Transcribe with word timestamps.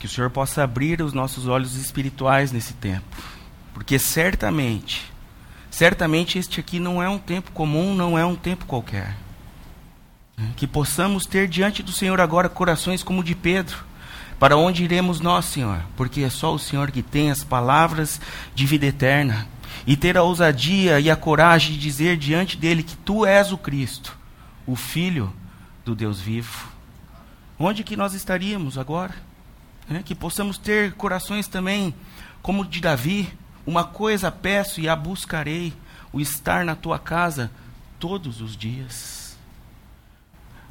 Que 0.00 0.06
o 0.06 0.08
Senhor 0.08 0.30
possa 0.30 0.64
abrir 0.64 1.00
os 1.02 1.12
nossos 1.12 1.46
olhos 1.46 1.76
espirituais 1.76 2.50
nesse 2.50 2.72
tempo. 2.72 3.16
Porque 3.74 3.98
certamente, 3.98 5.12
certamente 5.70 6.38
este 6.38 6.58
aqui 6.58 6.80
não 6.80 7.02
é 7.02 7.08
um 7.08 7.18
tempo 7.18 7.52
comum, 7.52 7.94
não 7.94 8.18
é 8.18 8.24
um 8.24 8.34
tempo 8.34 8.64
qualquer. 8.64 9.14
Que 10.56 10.66
possamos 10.66 11.26
ter 11.26 11.46
diante 11.46 11.82
do 11.82 11.92
Senhor 11.92 12.18
agora 12.18 12.48
corações 12.48 13.02
como 13.02 13.20
o 13.20 13.24
de 13.24 13.34
Pedro. 13.34 13.84
Para 14.38 14.56
onde 14.56 14.84
iremos 14.84 15.20
nós, 15.20 15.44
Senhor? 15.44 15.82
Porque 15.96 16.22
é 16.22 16.30
só 16.30 16.54
o 16.54 16.58
Senhor 16.58 16.90
que 16.90 17.02
tem 17.02 17.30
as 17.30 17.44
palavras 17.44 18.18
de 18.54 18.64
vida 18.64 18.86
eterna. 18.86 19.46
E 19.86 19.98
ter 19.98 20.16
a 20.16 20.22
ousadia 20.22 20.98
e 20.98 21.10
a 21.10 21.16
coragem 21.16 21.74
de 21.74 21.78
dizer 21.78 22.16
diante 22.16 22.56
dele 22.56 22.82
que 22.82 22.96
tu 22.96 23.26
és 23.26 23.52
o 23.52 23.58
Cristo, 23.58 24.16
o 24.66 24.74
Filho 24.74 25.30
do 25.84 25.94
Deus 25.94 26.20
vivo. 26.20 26.70
Onde 27.58 27.84
que 27.84 27.96
nós 27.96 28.14
estaríamos 28.14 28.78
agora? 28.78 29.14
É, 29.90 30.04
que 30.04 30.14
possamos 30.14 30.56
ter 30.56 30.92
corações 30.94 31.48
também 31.48 31.92
como 32.40 32.62
o 32.62 32.64
de 32.64 32.80
Davi. 32.80 33.28
Uma 33.66 33.82
coisa 33.82 34.30
peço 34.30 34.80
e 34.80 34.88
a 34.88 34.94
buscarei, 34.94 35.72
o 36.12 36.20
estar 36.20 36.64
na 36.64 36.76
tua 36.76 36.98
casa 36.98 37.50
todos 37.98 38.40
os 38.40 38.56
dias. 38.56 39.36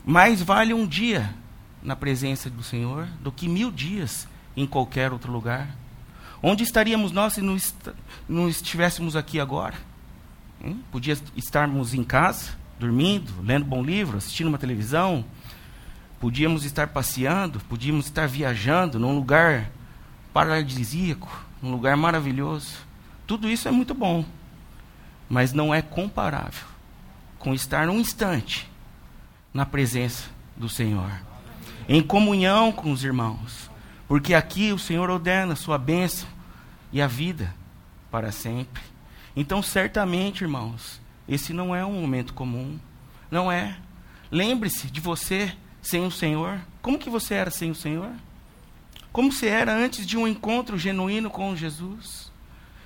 Mais 0.06 0.42
vale 0.42 0.74
um 0.74 0.88
dia 0.88 1.34
na 1.84 1.96
presença 1.96 2.50
do 2.50 2.64
Senhor 2.64 3.08
do 3.22 3.32
que 3.32 3.48
mil 3.48 3.70
dias 3.70 4.26
em 4.56 4.66
qualquer 4.66 5.12
outro 5.12 5.32
lugar. 5.32 5.76
Onde 6.42 6.64
estaríamos 6.64 7.12
nós 7.12 7.34
se 7.34 7.42
não, 7.42 7.58
est 7.58 7.76
não 8.28 8.48
estivéssemos 8.48 9.18
aqui 9.18 9.40
agora? 9.40 9.76
Hum? 10.64 10.80
Podia 10.92 11.18
estarmos 11.36 11.94
em 11.94 12.04
casa, 12.04 12.52
dormindo, 12.80 13.34
lendo 13.44 13.66
bom 13.66 13.84
livro, 13.84 14.18
assistindo 14.18 14.48
uma 14.48 14.58
televisão, 14.58 15.26
Podíamos 16.20 16.66
estar 16.66 16.88
passeando, 16.88 17.60
podíamos 17.62 18.06
estar 18.06 18.28
viajando 18.28 19.00
num 19.00 19.16
lugar 19.16 19.72
paradisíaco, 20.34 21.30
num 21.62 21.72
lugar 21.72 21.96
maravilhoso. 21.96 22.78
Tudo 23.26 23.50
isso 23.50 23.68
é 23.68 23.72
muito 23.72 23.94
bom, 23.94 24.26
mas 25.30 25.54
não 25.54 25.74
é 25.74 25.82
comparável 25.82 26.68
com 27.38 27.54
estar 27.54 27.88
um 27.90 28.00
instante 28.00 28.70
na 29.54 29.66
presença 29.66 30.30
do 30.58 30.68
Senhor, 30.68 31.10
em 31.88 32.02
comunhão 32.02 32.72
com 32.72 32.92
os 32.92 33.04
irmãos, 33.04 33.70
porque 34.08 34.34
aqui 34.34 34.74
o 34.74 34.80
Senhor 34.80 35.10
ordena 35.10 35.54
a 35.54 35.56
sua 35.56 35.78
bênção 35.78 36.28
e 36.92 37.02
a 37.02 37.08
vida 37.08 37.56
para 38.12 38.32
sempre. 38.32 38.84
Então, 39.36 39.64
certamente, 39.64 40.44
irmãos, 40.44 41.00
esse 41.28 41.54
não 41.54 41.74
é 41.74 41.86
um 41.86 42.02
momento 42.02 42.34
comum, 42.34 42.78
não 43.32 43.52
é. 43.52 43.78
Lembre-se 44.30 44.88
de 44.88 45.00
você 45.00 45.56
sem 45.82 46.06
o 46.06 46.12
Senhor? 46.12 46.60
Como 46.82 47.00
que 47.00 47.10
você 47.10 47.34
era 47.34 47.52
sem 47.52 47.72
o 47.72 47.76
Senhor? 47.76 48.12
Como 49.12 49.32
você 49.32 49.48
era 49.48 49.76
antes 49.76 50.06
de 50.06 50.18
um 50.18 50.28
encontro 50.28 50.78
genuíno 50.78 51.30
com 51.30 51.56
Jesus? 51.56 52.32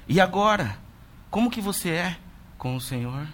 E 0.07 0.19
agora, 0.19 0.77
como 1.29 1.51
que 1.51 1.61
você 1.61 1.89
é 1.89 2.17
com 2.57 2.75
o 2.75 2.81
Senhor? 2.81 3.27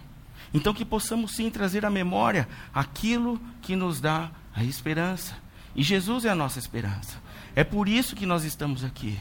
Então 0.53 0.73
que 0.73 0.85
possamos 0.85 1.35
sim 1.35 1.49
trazer 1.49 1.85
à 1.85 1.89
memória 1.89 2.47
aquilo 2.73 3.39
que 3.61 3.75
nos 3.75 4.01
dá 4.01 4.31
a 4.55 4.63
esperança. 4.63 5.37
E 5.75 5.83
Jesus 5.83 6.25
é 6.25 6.29
a 6.29 6.35
nossa 6.35 6.59
esperança. 6.59 7.21
É 7.55 7.63
por 7.63 7.87
isso 7.87 8.15
que 8.15 8.25
nós 8.25 8.43
estamos 8.43 8.83
aqui. 8.83 9.19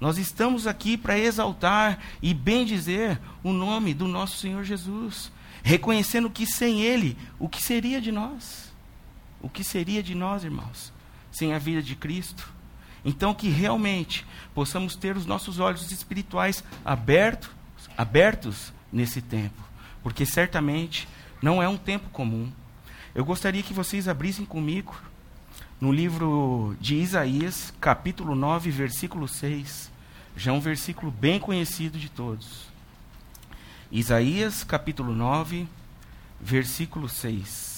Nós 0.00 0.18
estamos 0.18 0.66
aqui 0.66 0.96
para 0.96 1.18
exaltar 1.18 1.98
e 2.20 2.34
bendizer 2.34 3.18
o 3.42 3.52
nome 3.52 3.94
do 3.94 4.08
nosso 4.08 4.38
Senhor 4.38 4.64
Jesus, 4.64 5.30
reconhecendo 5.62 6.28
que 6.28 6.46
sem 6.46 6.82
Ele, 6.82 7.16
o 7.38 7.48
que 7.48 7.62
seria 7.62 8.00
de 8.00 8.10
nós? 8.10 8.63
O 9.44 9.48
que 9.50 9.62
seria 9.62 10.02
de 10.02 10.14
nós, 10.14 10.42
irmãos, 10.42 10.90
sem 11.30 11.52
a 11.52 11.58
vida 11.58 11.82
de 11.82 11.94
Cristo? 11.94 12.50
Então, 13.04 13.34
que 13.34 13.50
realmente 13.50 14.24
possamos 14.54 14.96
ter 14.96 15.18
os 15.18 15.26
nossos 15.26 15.58
olhos 15.58 15.92
espirituais 15.92 16.64
abertos, 16.82 17.50
abertos 17.94 18.72
nesse 18.90 19.20
tempo, 19.20 19.62
porque 20.02 20.24
certamente 20.24 21.06
não 21.42 21.62
é 21.62 21.68
um 21.68 21.76
tempo 21.76 22.08
comum. 22.08 22.50
Eu 23.14 23.22
gostaria 23.22 23.62
que 23.62 23.74
vocês 23.74 24.08
abrissem 24.08 24.46
comigo 24.46 24.98
no 25.78 25.92
livro 25.92 26.74
de 26.80 26.94
Isaías, 26.94 27.70
capítulo 27.78 28.34
9, 28.34 28.70
versículo 28.70 29.28
6. 29.28 29.92
Já 30.38 30.52
é 30.52 30.54
um 30.54 30.60
versículo 30.60 31.12
bem 31.12 31.38
conhecido 31.38 31.98
de 31.98 32.08
todos. 32.08 32.62
Isaías, 33.92 34.64
capítulo 34.64 35.14
9, 35.14 35.68
versículo 36.40 37.10
6. 37.10 37.73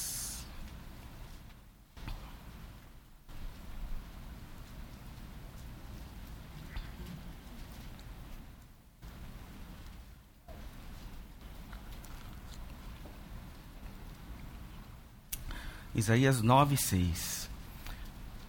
Isaías 15.97 16.43
9, 16.43 16.77
6. 16.77 17.49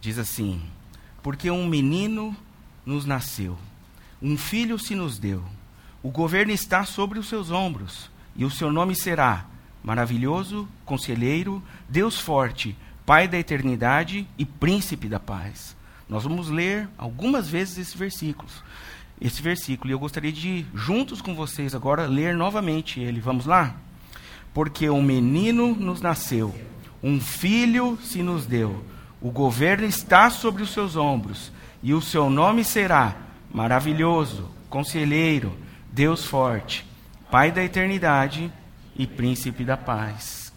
Diz 0.01 0.19
assim: 0.19 0.61
Porque 1.23 1.49
um 1.49 1.65
menino 1.65 2.35
nos 2.85 3.05
nasceu, 3.05 3.57
um 4.21 4.37
filho 4.37 4.77
se 4.77 4.93
nos 4.93 5.17
deu, 5.17 5.41
o 6.03 6.09
governo 6.09 6.51
está 6.51 6.83
sobre 6.83 7.17
os 7.17 7.29
seus 7.29 7.49
ombros, 7.49 8.11
e 8.35 8.43
o 8.43 8.51
seu 8.51 8.69
nome 8.69 8.95
será 8.95 9.45
Maravilhoso, 9.81 10.67
Conselheiro, 10.83 11.63
Deus 11.87 12.19
Forte, 12.19 12.75
Pai 13.05 13.29
da 13.29 13.37
Eternidade 13.37 14.27
e 14.37 14.43
Príncipe 14.43 15.07
da 15.07 15.19
Paz. 15.19 15.73
Nós 16.09 16.23
vamos 16.23 16.49
ler 16.49 16.89
algumas 16.97 17.47
vezes 17.47 17.77
esse 17.77 17.97
versículo. 17.97 18.49
Esse 19.21 19.41
versículo, 19.41 19.89
e 19.89 19.93
eu 19.93 19.99
gostaria 19.99 20.33
de, 20.33 20.65
juntos 20.75 21.21
com 21.21 21.33
vocês 21.33 21.73
agora, 21.73 22.05
ler 22.05 22.35
novamente 22.35 22.99
ele. 22.99 23.21
Vamos 23.21 23.45
lá? 23.45 23.77
Porque 24.53 24.89
um 24.89 25.01
menino 25.01 25.73
nos 25.73 26.01
nasceu 26.01 26.53
um 27.01 27.19
filho 27.21 27.97
se 28.01 28.23
nos 28.23 28.45
deu, 28.45 28.83
o 29.21 29.31
governo 29.31 29.85
está 29.85 30.29
sobre 30.29 30.63
os 30.63 30.71
seus 30.71 30.95
ombros, 30.95 31.51
e 31.81 31.93
o 31.93 32.01
seu 32.01 32.29
nome 32.29 32.63
será 32.63 33.15
Maravilhoso, 33.53 34.49
Conselheiro, 34.69 35.57
Deus 35.91 36.25
Forte, 36.25 36.85
Pai 37.31 37.51
da 37.51 37.63
Eternidade 37.63 38.51
e 38.95 39.07
Príncipe 39.07 39.63
da 39.63 39.77
Paz. 39.77 40.53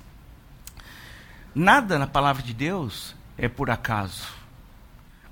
Nada 1.55 1.99
na 1.99 2.07
palavra 2.07 2.43
de 2.43 2.53
Deus 2.53 3.15
é 3.39 3.49
por 3.49 3.71
acaso, 3.71 4.29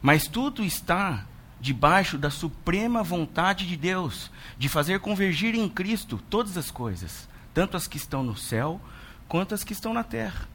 mas 0.00 0.26
tudo 0.26 0.64
está 0.64 1.24
debaixo 1.60 2.16
da 2.16 2.30
suprema 2.30 3.02
vontade 3.02 3.66
de 3.66 3.76
Deus 3.76 4.30
de 4.56 4.68
fazer 4.68 5.00
convergir 5.00 5.54
em 5.54 5.68
Cristo 5.68 6.20
todas 6.30 6.56
as 6.56 6.70
coisas, 6.70 7.28
tanto 7.52 7.76
as 7.76 7.86
que 7.86 7.96
estão 7.96 8.22
no 8.22 8.36
céu 8.36 8.80
quanto 9.26 9.54
as 9.54 9.64
que 9.64 9.72
estão 9.72 9.92
na 9.92 10.04
terra. 10.04 10.48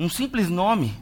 Um 0.00 0.08
simples 0.08 0.48
nome 0.48 0.96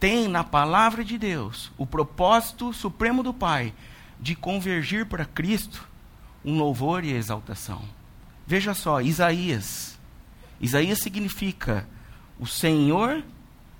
tem 0.00 0.26
na 0.26 0.42
palavra 0.42 1.04
de 1.04 1.16
Deus 1.16 1.70
o 1.78 1.86
propósito 1.86 2.72
supremo 2.72 3.22
do 3.22 3.32
Pai 3.32 3.72
de 4.18 4.34
convergir 4.34 5.06
para 5.06 5.24
Cristo 5.24 5.86
um 6.44 6.58
louvor 6.58 7.04
e 7.04 7.12
exaltação. 7.12 7.84
Veja 8.44 8.74
só, 8.74 9.00
Isaías. 9.00 9.96
Isaías 10.60 10.98
significa 10.98 11.88
o 12.36 12.48
Senhor 12.48 13.22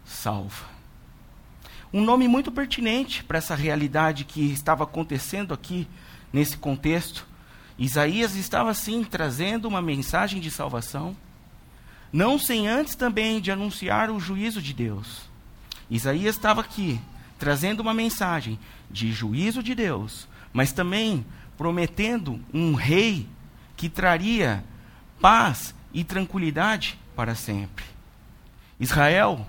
salva. 0.04 0.66
Um 1.92 2.00
nome 2.00 2.28
muito 2.28 2.52
pertinente 2.52 3.24
para 3.24 3.38
essa 3.38 3.56
realidade 3.56 4.24
que 4.24 4.42
estava 4.52 4.84
acontecendo 4.84 5.52
aqui 5.52 5.88
nesse 6.32 6.56
contexto. 6.56 7.26
Isaías 7.76 8.36
estava 8.36 8.74
sim 8.74 9.02
trazendo 9.02 9.66
uma 9.66 9.82
mensagem 9.82 10.40
de 10.40 10.52
salvação 10.52 11.16
não 12.14 12.38
sem 12.38 12.68
antes 12.68 12.94
também 12.94 13.40
de 13.40 13.50
anunciar 13.50 14.08
o 14.08 14.20
juízo 14.20 14.62
de 14.62 14.72
Deus. 14.72 15.22
Isaías 15.90 16.36
estava 16.36 16.60
aqui, 16.60 17.00
trazendo 17.40 17.80
uma 17.80 17.92
mensagem 17.92 18.56
de 18.88 19.10
juízo 19.10 19.60
de 19.64 19.74
Deus, 19.74 20.28
mas 20.52 20.70
também 20.70 21.26
prometendo 21.58 22.40
um 22.54 22.74
rei 22.74 23.28
que 23.76 23.88
traria 23.88 24.64
paz 25.20 25.74
e 25.92 26.04
tranquilidade 26.04 26.96
para 27.16 27.34
sempre. 27.34 27.84
Israel 28.78 29.44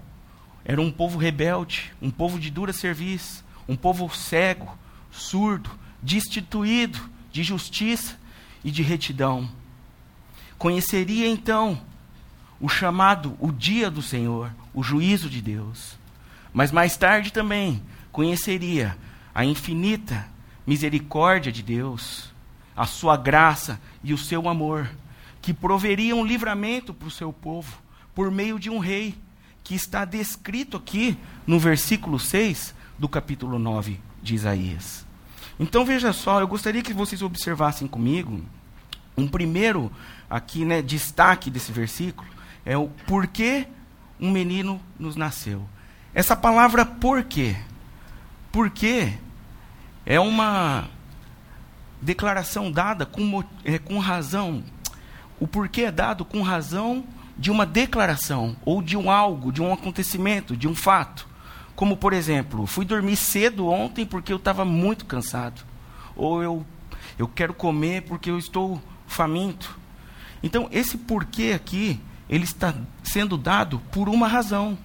era 0.66 0.82
um 0.82 0.90
povo 0.92 1.20
rebelde, 1.20 1.94
um 2.02 2.10
povo 2.10 2.40
de 2.40 2.50
dura 2.50 2.74
serviço, 2.74 3.46
um 3.68 3.76
povo 3.76 4.10
cego, 4.10 4.76
surdo, 5.12 5.70
destituído 6.02 7.00
de 7.32 7.44
justiça 7.44 8.18
e 8.64 8.72
de 8.72 8.82
retidão. 8.82 9.48
Conheceria 10.58 11.28
então 11.28 11.80
o 12.66 12.68
chamado, 12.68 13.38
o 13.40 13.52
dia 13.52 13.92
do 13.92 14.02
Senhor, 14.02 14.52
o 14.74 14.82
juízo 14.82 15.30
de 15.30 15.40
Deus. 15.40 16.00
Mas 16.52 16.72
mais 16.72 16.98
tarde 16.98 17.32
também 17.32 17.80
conheceria 18.12 18.98
a 19.36 19.46
infinita 19.46 20.28
misericórdia 20.66 21.52
de 21.52 21.62
Deus, 21.62 22.34
a 22.76 22.88
sua 22.88 23.16
graça 23.18 23.80
e 24.04 24.16
o 24.16 24.18
seu 24.18 24.50
amor, 24.50 24.90
que 25.44 25.54
proveriam 25.54 26.22
um 26.22 26.26
livramento 26.26 26.92
para 26.92 27.08
o 27.08 27.12
seu 27.12 27.32
povo 27.32 27.78
por 28.16 28.32
meio 28.32 28.58
de 28.58 28.72
um 28.72 28.80
rei, 28.80 29.16
que 29.64 29.76
está 29.76 30.04
descrito 30.04 30.76
aqui 30.76 31.20
no 31.46 31.60
versículo 31.60 32.18
6 32.18 32.74
do 32.98 33.08
capítulo 33.08 33.60
9 33.60 33.92
de 33.92 34.00
de 34.24 34.34
Isaías. 34.34 35.06
Então 35.60 35.86
veja 35.86 36.12
só, 36.12 36.40
eu 36.40 36.48
gostaria 36.48 36.82
que 36.82 36.96
vocês 36.96 37.22
observassem 37.22 37.88
comigo 37.88 38.42
um 39.16 39.28
primeiro 39.28 39.92
aqui, 40.28 40.66
né, 40.66 40.82
destaque 40.82 41.52
desse 41.52 41.72
versículo 41.72 42.35
é 42.66 42.78
o 42.78 42.88
porquê 43.08 43.68
um 44.20 44.32
menino 44.32 44.82
nos 44.98 45.16
nasceu. 45.16 45.64
Essa 46.14 46.36
palavra 46.36 46.86
porquê, 46.86 47.56
porquê 48.52 49.14
é 50.06 50.20
uma 50.20 50.90
declaração 52.02 52.72
dada 52.72 53.06
com, 53.06 53.44
é, 53.64 53.78
com 53.78 54.00
razão. 54.00 54.64
O 55.40 55.48
porquê 55.48 55.84
é 55.84 55.92
dado 55.92 56.24
com 56.24 56.42
razão 56.42 57.04
de 57.38 57.52
uma 57.52 57.66
declaração 57.66 58.56
ou 58.64 58.82
de 58.82 58.96
um 58.96 59.12
algo, 59.12 59.52
de 59.52 59.62
um 59.62 59.74
acontecimento, 59.74 60.56
de 60.56 60.68
um 60.68 60.76
fato. 60.76 61.28
Como, 61.76 61.98
por 61.98 62.14
exemplo, 62.14 62.66
fui 62.66 62.86
dormir 62.86 63.18
cedo 63.18 63.68
ontem 63.68 64.06
porque 64.06 64.32
eu 64.32 64.38
estava 64.38 64.64
muito 64.64 65.06
cansado. 65.06 65.62
Ou 66.16 66.42
eu, 66.42 66.66
eu 67.20 67.28
quero 67.28 67.54
comer 67.54 68.04
porque 68.04 68.30
eu 68.30 68.38
estou 68.38 68.82
faminto. 69.06 69.78
Então, 70.42 70.70
esse 70.72 70.98
porquê 70.98 71.52
aqui, 71.54 72.00
ele 72.30 72.44
está 72.44 72.74
sendo 73.04 73.38
dado 73.38 73.80
por 73.92 74.10
uma 74.10 74.28
razão. 74.28 74.78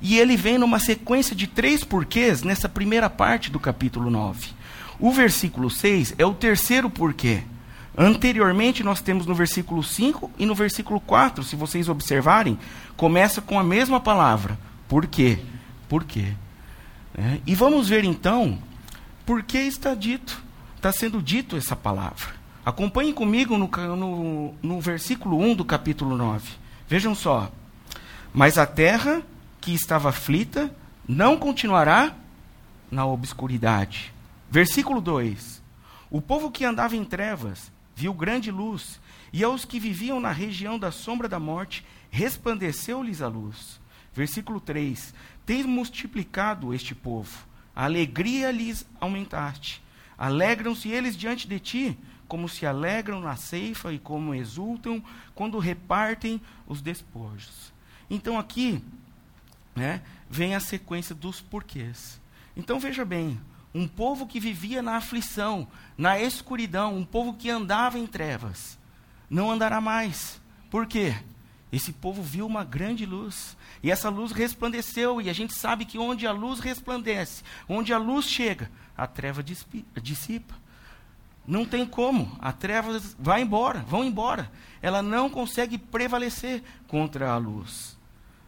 E 0.00 0.18
ele 0.18 0.36
vem 0.36 0.58
numa 0.58 0.78
sequência 0.78 1.34
de 1.34 1.46
três 1.46 1.82
porquês 1.82 2.42
nessa 2.42 2.68
primeira 2.68 3.08
parte 3.08 3.50
do 3.50 3.58
capítulo 3.58 4.10
9. 4.10 4.50
O 4.98 5.10
versículo 5.10 5.70
6 5.70 6.14
é 6.18 6.24
o 6.24 6.34
terceiro 6.34 6.88
porquê. 6.88 7.42
Anteriormente, 7.96 8.82
nós 8.82 9.00
temos 9.00 9.24
no 9.24 9.34
versículo 9.34 9.82
5 9.82 10.30
e 10.38 10.44
no 10.44 10.54
versículo 10.54 11.00
4, 11.00 11.44
se 11.44 11.54
vocês 11.54 11.88
observarem, 11.88 12.58
começa 12.96 13.40
com 13.40 13.58
a 13.58 13.64
mesma 13.64 14.00
palavra. 14.00 14.58
Por 14.88 15.06
quê? 15.06 15.38
Por 15.88 16.04
quê? 16.04 16.32
É, 17.16 17.38
e 17.46 17.54
vamos 17.54 17.88
ver 17.88 18.04
então 18.04 18.58
por 19.24 19.44
que 19.44 19.58
está 19.58 19.94
dito, 19.94 20.42
está 20.76 20.90
sendo 20.90 21.22
dito 21.22 21.56
essa 21.56 21.76
palavra. 21.76 22.34
Acompanhem 22.66 23.12
comigo 23.12 23.56
no, 23.56 23.68
no, 23.96 24.54
no 24.60 24.80
versículo 24.80 25.38
1 25.38 25.54
do 25.54 25.64
capítulo 25.64 26.16
9. 26.16 26.63
Vejam 26.88 27.14
só. 27.14 27.50
Mas 28.32 28.58
a 28.58 28.66
terra 28.66 29.22
que 29.60 29.72
estava 29.72 30.10
aflita 30.10 30.74
não 31.08 31.36
continuará 31.36 32.14
na 32.90 33.06
obscuridade. 33.06 34.12
Versículo 34.50 35.00
2: 35.00 35.62
O 36.10 36.20
povo 36.20 36.50
que 36.50 36.64
andava 36.64 36.96
em 36.96 37.04
trevas 37.04 37.72
viu 37.94 38.12
grande 38.12 38.50
luz, 38.50 39.00
e 39.32 39.42
aos 39.42 39.64
que 39.64 39.80
viviam 39.80 40.20
na 40.20 40.30
região 40.30 40.78
da 40.78 40.90
sombra 40.90 41.28
da 41.28 41.38
morte, 41.38 41.84
resplandeceu-lhes 42.10 43.22
a 43.22 43.28
luz. 43.28 43.80
Versículo 44.12 44.60
3: 44.60 45.14
Tens 45.46 45.66
multiplicado 45.66 46.74
este 46.74 46.94
povo, 46.94 47.46
a 47.74 47.84
alegria 47.84 48.50
lhes 48.50 48.86
aumentaste. 49.00 49.82
Alegram-se 50.16 50.88
eles 50.88 51.16
diante 51.16 51.48
de 51.48 51.58
ti, 51.58 51.98
como 52.34 52.48
se 52.48 52.66
alegram 52.66 53.20
na 53.20 53.36
ceifa 53.36 53.92
e 53.92 53.98
como 54.00 54.34
exultam 54.34 55.00
quando 55.36 55.60
repartem 55.60 56.40
os 56.66 56.82
despojos. 56.82 57.72
Então 58.10 58.36
aqui 58.36 58.82
né, 59.72 60.02
vem 60.28 60.52
a 60.52 60.58
sequência 60.58 61.14
dos 61.14 61.40
porquês. 61.40 62.20
Então 62.56 62.80
veja 62.80 63.04
bem, 63.04 63.40
um 63.72 63.86
povo 63.86 64.26
que 64.26 64.40
vivia 64.40 64.82
na 64.82 64.96
aflição, 64.96 65.68
na 65.96 66.18
escuridão, 66.18 66.96
um 66.96 67.04
povo 67.04 67.34
que 67.34 67.48
andava 67.48 68.00
em 68.00 68.06
trevas, 68.06 68.76
não 69.30 69.48
andará 69.48 69.80
mais. 69.80 70.40
Por 70.68 70.88
quê? 70.88 71.14
Esse 71.70 71.92
povo 71.92 72.20
viu 72.20 72.48
uma 72.48 72.64
grande 72.64 73.06
luz, 73.06 73.56
e 73.80 73.92
essa 73.92 74.08
luz 74.10 74.32
resplandeceu, 74.32 75.22
e 75.22 75.30
a 75.30 75.32
gente 75.32 75.54
sabe 75.54 75.84
que 75.84 75.98
onde 75.98 76.26
a 76.26 76.32
luz 76.32 76.58
resplandece, 76.58 77.44
onde 77.68 77.92
a 77.92 77.98
luz 77.98 78.26
chega, 78.26 78.68
a 78.96 79.06
treva 79.06 79.40
dissipa. 79.40 80.63
Não 81.46 81.64
tem 81.64 81.84
como, 81.84 82.36
a 82.40 82.52
treva 82.52 83.00
vai 83.18 83.42
embora, 83.42 83.80
vão 83.80 84.02
embora. 84.02 84.50
Ela 84.80 85.02
não 85.02 85.28
consegue 85.28 85.76
prevalecer 85.76 86.62
contra 86.88 87.30
a 87.30 87.36
luz. 87.36 87.94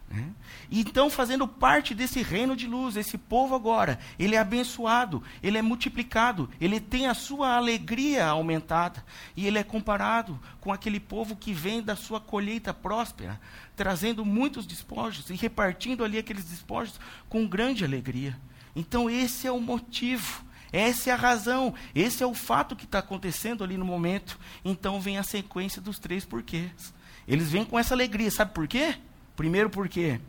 Né? 0.09 0.33
Então, 0.71 1.11
fazendo 1.11 1.47
parte 1.47 1.95
desse 1.95 2.23
reino 2.23 2.57
de 2.57 2.67
luz, 2.67 2.97
esse 2.97 3.19
povo 3.19 3.55
agora, 3.55 3.99
ele 4.19 4.35
é 4.35 4.39
abençoado, 4.39 5.23
ele 5.43 5.59
é 5.59 5.63
multiplicado, 5.63 6.49
ele 6.61 6.81
tem 6.81 7.07
a 7.07 7.15
sua 7.15 7.57
alegria 7.57 8.27
aumentada, 8.27 9.05
e 9.37 9.47
ele 9.47 9.59
é 9.59 9.65
comparado 9.65 10.39
com 10.61 10.73
aquele 10.73 11.01
povo 11.01 11.37
que 11.37 11.53
vem 11.53 11.83
da 11.83 11.97
sua 11.97 12.21
colheita 12.21 12.73
próspera, 12.73 13.41
trazendo 13.75 14.25
muitos 14.25 14.67
despojos 14.67 15.29
e 15.31 15.35
repartindo 15.35 16.05
ali 16.05 16.19
aqueles 16.19 16.45
despojos 16.45 17.01
com 17.29 17.47
grande 17.47 17.85
alegria. 17.85 18.39
Então, 18.75 19.11
esse 19.11 19.47
é 19.47 19.53
o 19.53 19.61
motivo, 19.61 20.45
essa 20.77 21.09
é 21.09 21.13
a 21.15 21.17
razão, 21.17 21.73
esse 21.95 22.23
é 22.23 22.27
o 22.27 22.35
fato 22.35 22.77
que 22.77 22.85
está 22.85 22.99
acontecendo 22.99 23.65
ali 23.65 23.79
no 23.79 23.85
momento. 23.85 24.39
Então, 24.63 25.01
vem 25.01 25.17
a 25.17 25.23
sequência 25.23 25.81
dos 25.81 25.99
três 25.99 26.27
porquês. 26.27 26.93
Eles 27.27 27.51
vêm 27.51 27.65
com 27.65 27.79
essa 27.79 27.95
alegria, 27.95 28.31
sabe 28.31 28.53
por 28.53 28.69
quê? 28.69 28.95
Primeiro 29.35 29.71
porque, 29.71 30.21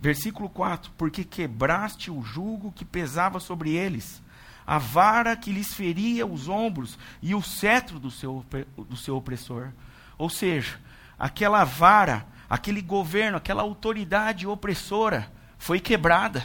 versículo 0.00 0.48
4, 0.48 0.90
porque 0.98 1.22
quebraste 1.22 2.10
o 2.10 2.22
jugo 2.22 2.72
que 2.72 2.84
pesava 2.84 3.38
sobre 3.38 3.70
eles, 3.70 4.20
a 4.66 4.78
vara 4.78 5.36
que 5.36 5.52
lhes 5.52 5.72
feria 5.72 6.26
os 6.26 6.48
ombros 6.48 6.98
e 7.22 7.32
o 7.32 7.40
cetro 7.40 8.00
do 8.00 8.10
seu, 8.10 8.44
do 8.76 8.96
seu 8.96 9.16
opressor. 9.16 9.70
Ou 10.18 10.28
seja, 10.28 10.80
aquela 11.16 11.62
vara, 11.62 12.26
aquele 12.50 12.82
governo, 12.82 13.36
aquela 13.36 13.62
autoridade 13.62 14.44
opressora 14.44 15.32
foi 15.56 15.78
quebrada. 15.78 16.44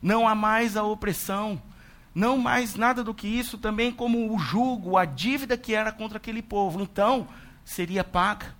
Não 0.00 0.28
há 0.28 0.34
mais 0.36 0.76
a 0.76 0.84
opressão, 0.84 1.60
não 2.18 2.36
mais 2.36 2.74
nada 2.74 3.04
do 3.04 3.14
que 3.14 3.28
isso, 3.28 3.56
também 3.56 3.92
como 3.92 4.34
o 4.34 4.38
jugo, 4.40 4.98
a 4.98 5.04
dívida 5.04 5.56
que 5.56 5.72
era 5.72 5.92
contra 5.92 6.18
aquele 6.18 6.42
povo. 6.42 6.82
Então, 6.82 7.28
seria 7.64 8.02
paga. 8.02 8.56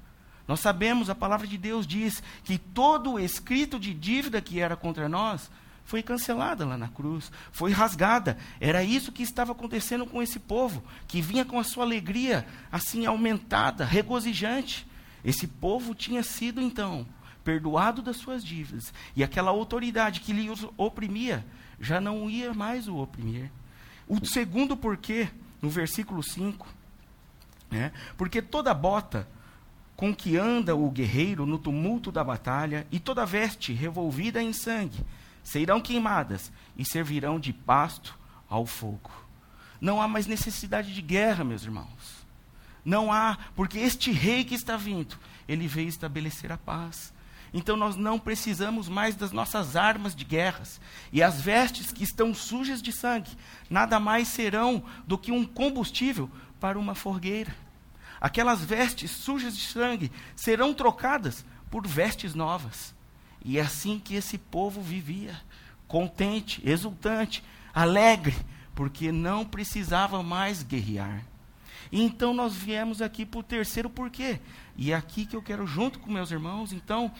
Nós 0.47 0.61
sabemos, 0.61 1.11
a 1.11 1.15
palavra 1.15 1.45
de 1.45 1.59
Deus 1.59 1.85
diz 1.85 2.23
que 2.45 2.57
todo 2.57 3.15
o 3.15 3.19
escrito 3.19 3.77
de 3.79 3.93
dívida 3.93 4.41
que 4.41 4.61
era 4.61 4.77
contra 4.77 5.09
nós 5.09 5.51
foi 5.85 6.05
cancelada 6.05 6.65
lá 6.65 6.79
na 6.79 6.87
cruz, 6.87 7.33
foi 7.51 7.73
rasgada. 7.73 8.39
Era 8.61 8.85
isso 8.85 9.11
que 9.11 9.25
estava 9.25 9.51
acontecendo 9.51 10.07
com 10.07 10.23
esse 10.23 10.39
povo, 10.39 10.85
que 11.09 11.21
vinha 11.21 11.45
com 11.45 11.59
a 11.59 11.65
sua 11.65 11.83
alegria 11.83 12.47
assim 12.71 13.07
aumentada, 13.07 13.85
regozijante. 13.85 14.87
Esse 15.25 15.49
povo 15.49 15.97
tinha 15.97 16.23
sido 16.23 16.61
então 16.61 17.05
perdoado 17.43 18.03
das 18.03 18.19
suas 18.19 18.45
dívidas, 18.45 18.93
e 19.17 19.25
aquela 19.25 19.51
autoridade 19.51 20.21
que 20.21 20.35
lhe 20.35 20.49
oprimia 20.77 21.45
já 21.81 22.01
não 22.01 22.29
ia 22.29 22.53
mais 22.53 22.89
o 22.89 22.97
oprimir. 22.97 23.51
O 24.07 24.25
segundo 24.25 24.77
porquê, 24.77 25.29
no 25.61 25.69
versículo 25.69 26.23
5, 26.23 26.67
né? 27.71 27.93
porque 28.17 28.41
toda 28.41 28.73
bota 28.73 29.29
com 29.99 30.15
que 30.15 30.37
anda 30.37 30.77
o 30.77 30.89
guerreiro 30.91 31.45
no 31.45 31.59
tumulto 31.59 32.13
da 32.13 32.23
batalha, 32.23 32.87
e 32.89 33.01
toda 33.01 33.27
veste 33.27 33.73
revolvida 33.73 34.41
em 34.41 34.53
sangue, 34.53 35.05
serão 35.43 35.81
queimadas 35.81 36.53
e 36.77 36.85
servirão 36.85 37.41
de 37.41 37.53
pasto 37.53 38.17
ao 38.49 38.65
fogo. 38.65 39.11
Não 39.81 40.01
há 40.01 40.07
mais 40.07 40.29
necessidade 40.29 40.95
de 40.95 41.03
guerra, 41.03 41.43
meus 41.43 41.65
irmãos. 41.65 42.25
Não 42.85 43.13
há, 43.13 43.39
porque 43.57 43.81
este 43.81 44.13
rei 44.13 44.45
que 44.45 44.55
está 44.55 44.77
vindo, 44.77 45.17
ele 45.49 45.67
veio 45.67 45.89
estabelecer 45.89 46.53
a 46.53 46.57
paz. 46.57 47.13
Então 47.53 47.77
nós 47.77 47.97
não 47.97 48.19
precisamos 48.19 48.89
mais 48.89 49.15
das 49.15 49.33
nossas 49.33 49.77
armas 49.77 50.15
de 50.15 50.25
guerras. 50.25 50.81
E 51.13 51.23
as 51.23 51.41
vestes 51.41 51.93
que 51.93 52.05
estão 52.05 52.35
sujas 52.35 52.83
de 52.83 52.93
sangue, 52.93 53.31
nada 53.71 53.99
mais 53.99 54.29
serão 54.29 54.83
do 55.07 55.17
que 55.17 55.33
um 55.33 55.45
combustível 55.45 56.31
para 56.61 56.79
uma 56.79 56.95
fogueira. 56.95 57.55
Aquelas 58.21 58.65
vestes 58.65 59.11
sujas 59.11 59.57
de 59.57 59.65
sangue 59.65 60.11
serão 60.35 60.75
trocadas 60.75 61.45
por 61.71 61.87
vestes 61.87 62.35
novas. 62.35 62.95
E 63.45 63.59
é 63.59 63.61
assim 63.63 63.99
que 63.99 64.15
esse 64.15 64.37
povo 64.37 64.83
vivia, 64.83 65.41
contente, 65.87 66.61
exultante, 66.69 67.43
alegre, 67.73 68.37
porque 68.75 69.13
não 69.13 69.45
precisava 69.45 70.23
mais 70.23 70.63
guerrear. 70.63 71.25
Então 71.93 72.35
nós 72.35 72.55
viemos 72.55 73.01
aqui 73.01 73.25
para 73.25 73.41
o 73.41 73.43
terceiro 73.43 73.89
porquê. 73.89 74.41
E 74.77 74.93
é 74.93 74.95
aqui 74.95 75.27
que 75.27 75.37
eu 75.37 75.43
quero, 75.43 75.67
junto 75.67 75.99
com 75.99 76.11
meus 76.11 76.31
irmãos, 76.31 76.73
então, 76.73 77.11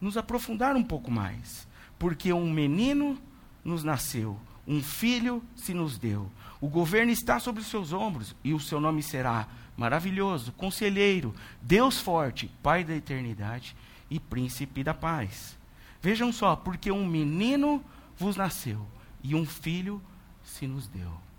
nos 0.00 0.16
aprofundar 0.16 0.76
um 0.76 0.84
pouco 0.84 1.10
mais. 1.10 1.66
Porque 1.98 2.32
um 2.32 2.50
menino 2.50 3.18
nos 3.64 3.84
nasceu, 3.84 4.38
um 4.66 4.82
filho 4.82 5.42
se 5.54 5.74
nos 5.74 5.98
deu. 5.98 6.30
O 6.60 6.68
governo 6.68 7.10
está 7.12 7.38
sobre 7.38 7.60
os 7.60 7.68
seus 7.68 7.92
ombros, 7.92 8.34
e 8.44 8.52
o 8.52 8.60
seu 8.60 8.80
nome 8.80 9.02
será 9.02 9.48
maravilhoso, 9.76 10.52
conselheiro, 10.52 11.34
Deus 11.62 11.98
forte, 11.98 12.50
Pai 12.62 12.84
da 12.84 12.94
eternidade 12.94 13.74
e 14.10 14.20
príncipe 14.20 14.84
da 14.84 14.92
paz. 14.92 15.58
Vejam 16.02 16.32
só, 16.32 16.56
porque 16.56 16.90
um 16.90 17.06
menino 17.06 17.82
vos 18.16 18.36
nasceu 18.36 18.86
e 19.22 19.34
um 19.34 19.46
filho 19.46 20.02
se 20.42 20.66
nos 20.66 20.86
deu. 20.86 21.29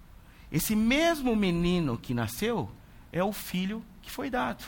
Esse 0.51 0.75
mesmo 0.75 1.35
menino 1.35 1.97
que 1.97 2.13
nasceu 2.13 2.69
é 3.11 3.23
o 3.23 3.31
filho 3.31 3.83
que 4.01 4.11
foi 4.11 4.29
dado. 4.29 4.63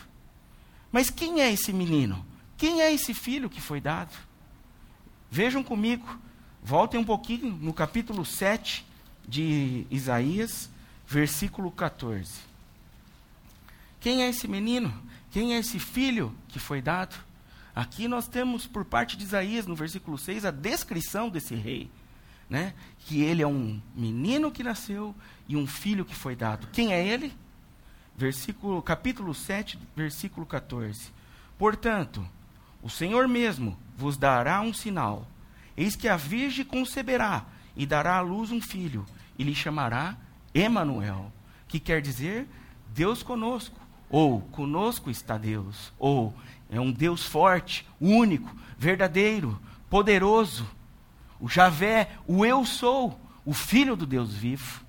Mas 0.92 1.10
quem 1.10 1.42
é 1.42 1.52
esse 1.52 1.74
menino? 1.74 2.26
Quem 2.58 2.82
é 2.82 2.94
esse 2.94 3.14
filho 3.14 3.50
que 3.50 3.60
foi 3.60 3.82
dado? 3.82 4.16
Vejam 5.30 5.64
comigo, 5.64 6.06
voltem 6.62 7.00
um 7.00 7.04
pouquinho 7.04 7.52
no 7.52 7.74
capítulo 7.74 8.24
7 8.24 8.86
de 9.28 9.86
Isaías, 9.90 10.70
versículo 11.08 11.72
14. 11.72 12.32
Quem 14.00 14.24
é 14.24 14.30
esse 14.30 14.48
menino? 14.48 14.94
Quem 15.32 15.56
é 15.56 15.60
esse 15.60 15.80
filho 15.80 16.36
que 16.48 16.60
foi 16.60 16.82
dado? 16.82 17.16
Aqui 17.76 18.08
nós 18.08 18.28
temos, 18.28 18.68
por 18.68 18.86
parte 18.86 19.18
de 19.18 19.24
Isaías, 19.24 19.66
no 19.66 19.76
versículo 19.76 20.18
6, 20.18 20.46
a 20.46 20.52
descrição 20.52 21.30
desse 21.30 21.56
rei. 21.56 21.90
Né? 22.50 22.74
Que 23.00 23.22
ele 23.22 23.42
é 23.42 23.48
um 23.48 23.82
menino 23.96 24.52
que 24.52 24.64
nasceu 24.64 25.16
e 25.48 25.56
um 25.56 25.68
filho 25.68 26.06
que 26.06 26.16
foi 26.16 26.36
dado. 26.36 26.68
Quem 26.72 26.94
é 26.94 27.06
ele? 27.06 27.34
Versículo, 28.16 28.82
capítulo 28.82 29.34
7, 29.34 29.80
versículo 29.96 30.46
14. 30.46 31.12
Portanto, 31.58 32.26
o 32.82 32.90
Senhor 32.90 33.28
mesmo 33.28 33.78
vos 33.98 34.18
dará 34.18 34.62
um 34.62 34.74
sinal. 34.74 35.28
Eis 35.76 35.96
que 35.96 36.08
a 36.08 36.16
virgem 36.16 36.66
conceberá 36.66 37.46
e 37.76 37.86
dará 37.86 38.18
à 38.18 38.22
luz 38.22 38.52
um 38.52 38.62
filho, 38.62 39.06
e 39.38 39.44
lhe 39.44 39.56
chamará 39.56 40.16
Emanuel, 40.54 41.32
que 41.68 41.80
quer 41.80 42.02
dizer 42.02 42.48
Deus 42.90 43.24
conosco, 43.24 43.80
ou 44.10 44.42
conosco 44.42 45.10
está 45.10 45.38
Deus, 45.38 45.92
ou 45.98 46.34
é 46.70 46.80
um 46.80 46.92
Deus 46.92 47.24
forte, 47.24 47.88
único, 48.00 48.56
verdadeiro, 48.78 49.60
poderoso. 49.90 50.68
O 51.40 51.50
Javé, 51.50 52.12
o 52.28 52.46
eu 52.46 52.64
sou, 52.66 53.20
o 53.44 53.54
filho 53.54 53.96
do 53.96 54.06
Deus 54.06 54.34
vivo. 54.34 54.83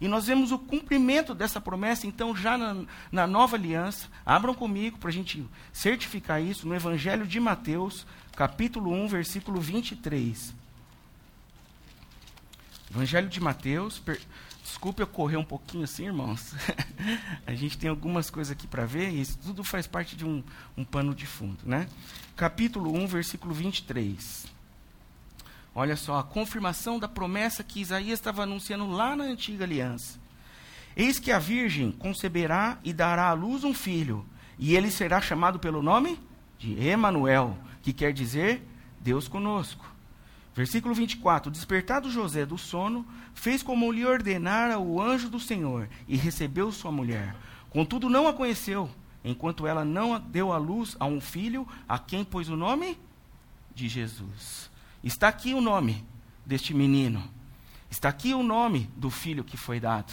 E 0.00 0.08
nós 0.08 0.26
vemos 0.26 0.52
o 0.52 0.58
cumprimento 0.58 1.34
dessa 1.34 1.60
promessa, 1.60 2.06
então, 2.06 2.34
já 2.36 2.56
na, 2.56 2.84
na 3.10 3.26
nova 3.26 3.56
aliança. 3.56 4.08
Abram 4.24 4.54
comigo 4.54 4.98
para 4.98 5.10
a 5.10 5.12
gente 5.12 5.46
certificar 5.72 6.42
isso 6.42 6.66
no 6.66 6.74
Evangelho 6.74 7.26
de 7.26 7.40
Mateus, 7.40 8.06
capítulo 8.34 8.92
1, 8.92 9.08
versículo 9.08 9.60
23. 9.60 10.54
Evangelho 12.90 13.28
de 13.28 13.40
Mateus, 13.40 13.98
per... 13.98 14.20
desculpe 14.62 15.02
eu 15.02 15.06
correr 15.06 15.36
um 15.36 15.44
pouquinho 15.44 15.84
assim, 15.84 16.06
irmãos. 16.06 16.54
a 17.46 17.54
gente 17.54 17.76
tem 17.76 17.90
algumas 17.90 18.30
coisas 18.30 18.52
aqui 18.52 18.66
para 18.66 18.86
ver 18.86 19.10
e 19.10 19.20
isso 19.20 19.38
tudo 19.38 19.64
faz 19.64 19.86
parte 19.86 20.16
de 20.16 20.24
um, 20.24 20.42
um 20.76 20.84
pano 20.84 21.14
de 21.14 21.26
fundo, 21.26 21.58
né? 21.64 21.88
Capítulo 22.36 22.92
1, 22.94 23.06
versículo 23.06 23.52
23. 23.52 24.55
Olha 25.78 25.94
só, 25.94 26.18
a 26.18 26.22
confirmação 26.22 26.98
da 26.98 27.06
promessa 27.06 27.62
que 27.62 27.82
Isaías 27.82 28.18
estava 28.18 28.44
anunciando 28.44 28.90
lá 28.90 29.14
na 29.14 29.24
antiga 29.24 29.64
aliança. 29.64 30.18
Eis 30.96 31.18
que 31.18 31.30
a 31.30 31.38
virgem 31.38 31.92
conceberá 31.92 32.78
e 32.82 32.94
dará 32.94 33.28
à 33.28 33.34
luz 33.34 33.62
um 33.62 33.74
filho, 33.74 34.24
e 34.58 34.74
ele 34.74 34.90
será 34.90 35.20
chamado 35.20 35.58
pelo 35.58 35.82
nome 35.82 36.18
de 36.58 36.82
Emanuel, 36.82 37.58
que 37.82 37.92
quer 37.92 38.14
dizer 38.14 38.66
Deus 39.00 39.28
conosco. 39.28 39.84
Versículo 40.54 40.94
24: 40.94 41.50
Despertado 41.50 42.10
José 42.10 42.46
do 42.46 42.56
sono, 42.56 43.06
fez 43.34 43.62
como 43.62 43.92
lhe 43.92 44.06
ordenara 44.06 44.78
o 44.78 44.98
anjo 44.98 45.28
do 45.28 45.38
Senhor, 45.38 45.90
e 46.08 46.16
recebeu 46.16 46.72
sua 46.72 46.90
mulher. 46.90 47.36
Contudo, 47.68 48.08
não 48.08 48.26
a 48.26 48.32
conheceu, 48.32 48.88
enquanto 49.22 49.66
ela 49.66 49.84
não 49.84 50.18
deu 50.18 50.54
à 50.54 50.56
luz 50.56 50.96
a 50.98 51.04
um 51.04 51.20
filho, 51.20 51.68
a 51.86 51.98
quem 51.98 52.24
pôs 52.24 52.48
o 52.48 52.56
nome 52.56 52.98
de 53.74 53.90
Jesus. 53.90 54.74
Está 55.06 55.28
aqui 55.28 55.54
o 55.54 55.60
nome 55.60 56.04
deste 56.44 56.74
menino. 56.74 57.22
Está 57.88 58.08
aqui 58.08 58.34
o 58.34 58.42
nome 58.42 58.90
do 58.96 59.08
filho 59.08 59.44
que 59.44 59.56
foi 59.56 59.78
dado. 59.78 60.12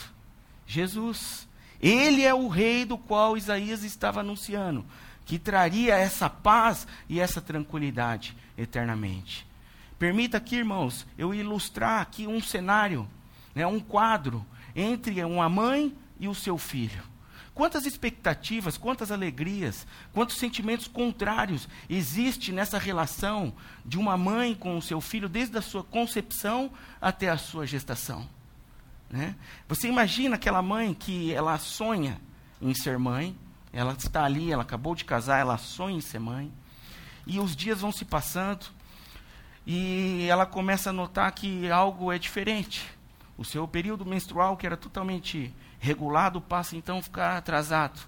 Jesus. 0.67 1.47
Ele 1.81 2.21
é 2.21 2.31
o 2.31 2.47
rei 2.47 2.85
do 2.85 2.95
qual 2.95 3.35
Isaías 3.35 3.83
estava 3.83 4.19
anunciando, 4.19 4.85
que 5.25 5.39
traria 5.39 5.95
essa 5.95 6.29
paz 6.29 6.88
e 7.09 7.19
essa 7.19 7.41
tranquilidade 7.41 8.38
eternamente. 8.55 9.47
Permita 9.97 10.38
aqui, 10.38 10.57
irmãos, 10.57 11.07
eu 11.17 11.33
ilustrar 11.33 12.00
aqui 12.00 12.27
um 12.27 12.39
cenário, 12.39 13.09
né, 13.55 13.65
um 13.65 13.79
quadro 13.79 14.45
entre 14.75 15.23
uma 15.23 15.50
mãe 15.50 15.97
e 16.19 16.27
o 16.27 16.35
seu 16.35 16.55
filho. 16.55 17.03
Quantas 17.53 17.86
expectativas, 17.86 18.77
quantas 18.77 19.12
alegrias, 19.12 19.86
quantos 20.12 20.38
sentimentos 20.38 20.88
contrários 20.88 21.67
existe 21.88 22.51
nessa 22.51 22.79
relação 22.79 23.53
de 23.86 23.98
uma 24.00 24.17
mãe 24.17 24.55
com 24.55 24.75
o 24.75 24.81
seu 24.81 25.00
filho 25.00 25.29
desde 25.29 25.57
a 25.57 25.62
sua 25.62 25.83
concepção 25.83 26.72
até 27.00 27.29
a 27.29 27.38
sua 27.38 27.67
gestação? 27.67 28.27
Né? 29.07 29.36
Você 29.67 29.88
imagina 29.88 30.36
aquela 30.36 30.63
mãe 30.63 30.95
que 30.95 31.31
ela 31.31 31.60
sonha 31.60 32.19
em 32.60 32.74
ser 32.74 32.98
mãe, 32.98 33.38
ela 33.72 33.93
está 33.93 34.24
ali, 34.24 34.51
ela 34.51 34.63
acabou 34.63 34.95
de 34.95 35.05
casar, 35.05 35.39
ela 35.39 35.57
sonha 35.60 35.98
em 35.98 36.01
ser 36.01 36.19
mãe, 36.19 36.51
e 37.27 37.39
os 37.39 37.55
dias 37.55 37.81
vão 37.81 37.91
se 37.91 38.03
passando, 38.03 38.65
e 39.65 40.25
ela 40.27 40.48
começa 40.48 40.89
a 40.89 40.93
notar 40.93 41.31
que 41.31 41.69
algo 41.69 42.12
é 42.12 42.17
diferente. 42.17 42.83
O 43.38 43.45
seu 43.45 43.67
período 43.67 44.05
menstrual, 44.05 44.57
que 44.57 44.65
era 44.65 44.77
totalmente 44.77 45.53
regulado 45.83 46.39
passa 46.39 46.77
então 46.77 46.99
a 46.99 47.03
ficar 47.03 47.37
atrasado. 47.37 47.99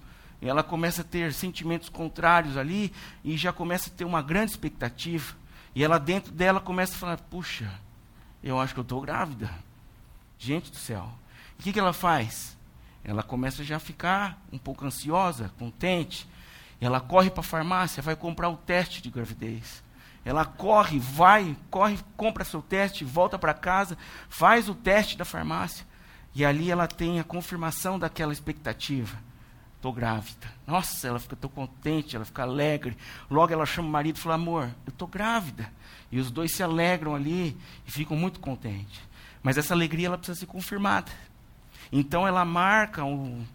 E 0.42 0.48
ela 0.48 0.64
começa 0.64 1.02
a 1.02 1.06
ter 1.06 1.34
sentimentos 1.34 1.90
contrários 1.90 2.56
ali 2.56 2.94
e 3.24 3.36
já 3.36 3.52
começa 3.52 3.90
a 3.90 3.94
ter 3.94 4.06
uma 4.06 4.22
grande 4.22 4.52
expectativa. 4.52 5.36
E 5.76 5.84
ela 5.84 6.00
dentro 6.00 6.32
dela 6.32 6.62
começa 6.62 6.94
a 6.96 6.98
falar: 6.98 7.18
puxa, 7.18 7.70
eu 8.42 8.60
acho 8.60 8.74
que 8.74 8.80
eu 8.80 8.84
estou 8.84 9.02
grávida. 9.02 9.52
Gente 10.40 10.72
do 10.72 10.78
céu. 10.78 11.12
O 11.60 11.64
que, 11.64 11.74
que 11.74 11.80
ela 11.80 11.92
faz? 11.92 12.58
Ela 13.04 13.22
começa 13.22 13.64
já 13.64 13.76
a 13.76 13.80
ficar 13.80 14.42
um 14.52 14.58
pouco 14.58 14.86
ansiosa, 14.86 15.52
contente. 15.60 16.28
Ela 16.80 17.02
corre 17.02 17.30
para 17.30 17.42
a 17.42 17.44
farmácia, 17.44 18.02
vai 18.02 18.16
comprar 18.16 18.50
o 18.50 18.58
teste 18.58 19.02
de 19.02 19.10
gravidez. 19.10 19.84
Ela 20.24 20.46
corre, 20.46 20.98
vai, 20.98 21.56
corre, 21.70 22.00
compra 22.16 22.44
seu 22.44 22.62
teste, 22.62 23.04
volta 23.04 23.38
para 23.38 23.54
casa, 23.54 23.98
faz 24.30 24.70
o 24.70 24.76
teste 24.76 25.18
da 25.18 25.26
farmácia. 25.26 25.86
E 26.36 26.44
ali 26.44 26.70
ela 26.70 26.86
tem 26.86 27.20
a 27.20 27.24
confirmação 27.24 27.98
daquela 27.98 28.34
expectativa. 28.34 29.18
Estou 29.78 29.94
grávida. 29.94 30.48
Nossa, 30.68 31.08
ela 31.08 31.20
fica 31.20 31.36
tão 31.36 31.50
contente, 31.50 32.16
ela 32.16 32.26
fica 32.26 32.42
alegre. 32.42 32.98
Logo 33.32 33.54
ela 33.54 33.66
chama 33.66 33.88
o 33.88 33.92
marido 33.92 34.18
e 34.18 34.20
fala: 34.20 34.36
Amor, 34.36 34.64
eu 34.86 34.90
estou 34.90 35.08
grávida. 35.08 35.72
E 36.12 36.20
os 36.20 36.30
dois 36.30 36.54
se 36.54 36.62
alegram 36.62 37.16
ali 37.16 37.58
e 37.88 37.92
ficam 37.92 38.18
muito 38.18 38.40
contentes. 38.40 39.00
Mas 39.42 39.58
essa 39.58 39.74
alegria 39.74 40.08
ela 40.08 40.18
precisa 40.18 40.40
ser 40.40 40.48
confirmada. 40.48 41.12
Então 41.92 42.28
ela 42.28 42.44
marca 42.44 43.04
um, 43.04 43.46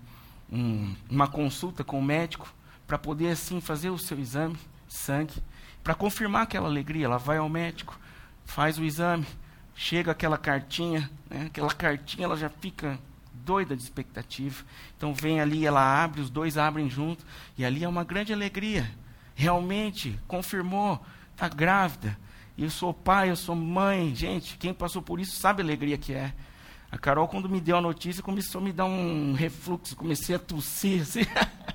um, 0.51 0.95
uma 1.11 1.27
consulta 1.27 1.85
com 1.85 1.99
o 1.99 2.05
médico 2.05 2.53
para 2.87 2.97
poder 2.97 3.31
assim 3.31 3.61
fazer 3.61 3.91
o 3.91 3.99
seu 3.99 4.19
exame 4.19 4.55
de 4.89 4.95
sangue, 4.95 5.35
para 5.83 5.95
confirmar 5.95 6.43
aquela 6.43 6.69
alegria. 6.69 7.07
Ela 7.07 7.19
vai 7.19 7.39
ao 7.39 7.49
médico, 7.49 7.99
faz 8.45 8.79
o 8.79 8.85
exame, 8.85 9.27
chega 9.81 10.13
aquela 10.13 10.37
cartinha, 10.37 11.11
né? 11.31 11.47
aquela 11.47 11.73
cartinha 11.73 12.27
ela 12.27 12.37
já 12.37 12.51
fica 12.51 12.99
doida 13.33 13.75
de 13.75 13.83
expectativa. 13.83 14.63
Então 14.95 15.15
vem 15.15 15.41
ali, 15.41 15.65
ela 15.65 15.81
abre, 16.05 16.21
os 16.21 16.29
dois 16.29 16.59
abrem 16.59 16.91
junto, 16.91 17.25
e 17.57 17.65
ali 17.65 17.83
é 17.83 17.89
uma 17.89 18.05
grande 18.05 18.31
alegria. 18.31 18.87
Realmente, 19.35 20.21
confirmou, 20.29 21.03
está 21.33 21.49
grávida. 21.49 22.15
Eu 22.59 22.69
sou 22.69 22.93
pai, 22.93 23.31
eu 23.31 23.37
sou 23.37 23.57
mãe. 23.57 24.15
Gente, 24.15 24.59
quem 24.59 24.75
passou 24.75 25.01
por 25.01 25.19
isso 25.19 25.41
sabe 25.41 25.63
a 25.63 25.65
alegria 25.65 25.97
que 25.97 26.13
é. 26.13 26.35
A 26.93 26.99
Carol, 26.99 27.27
quando 27.27 27.49
me 27.49 27.59
deu 27.59 27.79
a 27.79 27.81
notícia, 27.81 28.23
começou 28.23 28.61
a 28.61 28.65
me 28.65 28.73
dar 28.73 28.85
um 28.85 29.33
refluxo, 29.33 29.97
comecei 29.97 30.37
a 30.37 30.39
tossir. 30.39 31.01
Assim. 31.01 31.21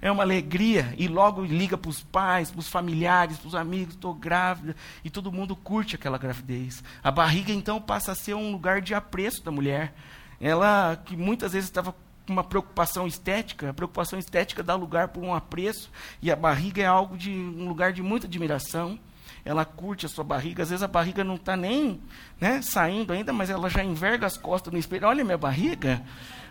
é 0.00 0.10
uma 0.10 0.22
alegria. 0.22 0.94
E 0.96 1.08
logo 1.08 1.44
liga 1.44 1.76
para 1.76 1.88
os 1.88 2.02
pais, 2.02 2.50
para 2.50 2.60
os 2.60 2.68
familiares, 2.68 3.38
para 3.38 3.48
os 3.48 3.54
amigos, 3.54 3.94
estou 3.94 4.14
grávida. 4.14 4.74
E 5.04 5.10
todo 5.10 5.32
mundo 5.32 5.56
curte 5.56 5.94
aquela 5.94 6.18
gravidez. 6.18 6.82
A 7.02 7.10
barriga, 7.10 7.52
então, 7.52 7.80
passa 7.80 8.12
a 8.12 8.14
ser 8.14 8.34
um 8.34 8.50
lugar 8.50 8.80
de 8.80 8.94
apreço 8.94 9.44
da 9.44 9.50
mulher. 9.50 9.94
Ela, 10.40 11.00
que 11.04 11.16
muitas 11.16 11.52
vezes 11.52 11.68
estava 11.68 11.92
com 11.92 12.32
uma 12.32 12.44
preocupação 12.44 13.06
estética, 13.06 13.70
a 13.70 13.74
preocupação 13.74 14.18
estética 14.18 14.62
dá 14.62 14.74
lugar 14.74 15.08
para 15.08 15.22
um 15.22 15.34
apreço. 15.34 15.90
E 16.20 16.30
a 16.30 16.36
barriga 16.36 16.82
é 16.82 16.86
algo 16.86 17.16
de 17.16 17.30
um 17.30 17.66
lugar 17.68 17.92
de 17.92 18.02
muita 18.02 18.26
admiração. 18.26 18.98
Ela 19.44 19.64
curte 19.64 20.04
a 20.04 20.08
sua 20.08 20.24
barriga. 20.24 20.62
Às 20.62 20.70
vezes 20.70 20.82
a 20.82 20.88
barriga 20.88 21.24
não 21.24 21.36
está 21.36 21.56
nem 21.56 22.00
né, 22.38 22.60
saindo 22.60 23.12
ainda, 23.12 23.32
mas 23.32 23.48
ela 23.48 23.70
já 23.70 23.82
enverga 23.82 24.26
as 24.26 24.36
costas 24.36 24.72
no 24.72 24.78
espelho. 24.78 25.06
Olha 25.08 25.24
minha 25.24 25.38
barriga. 25.38 26.02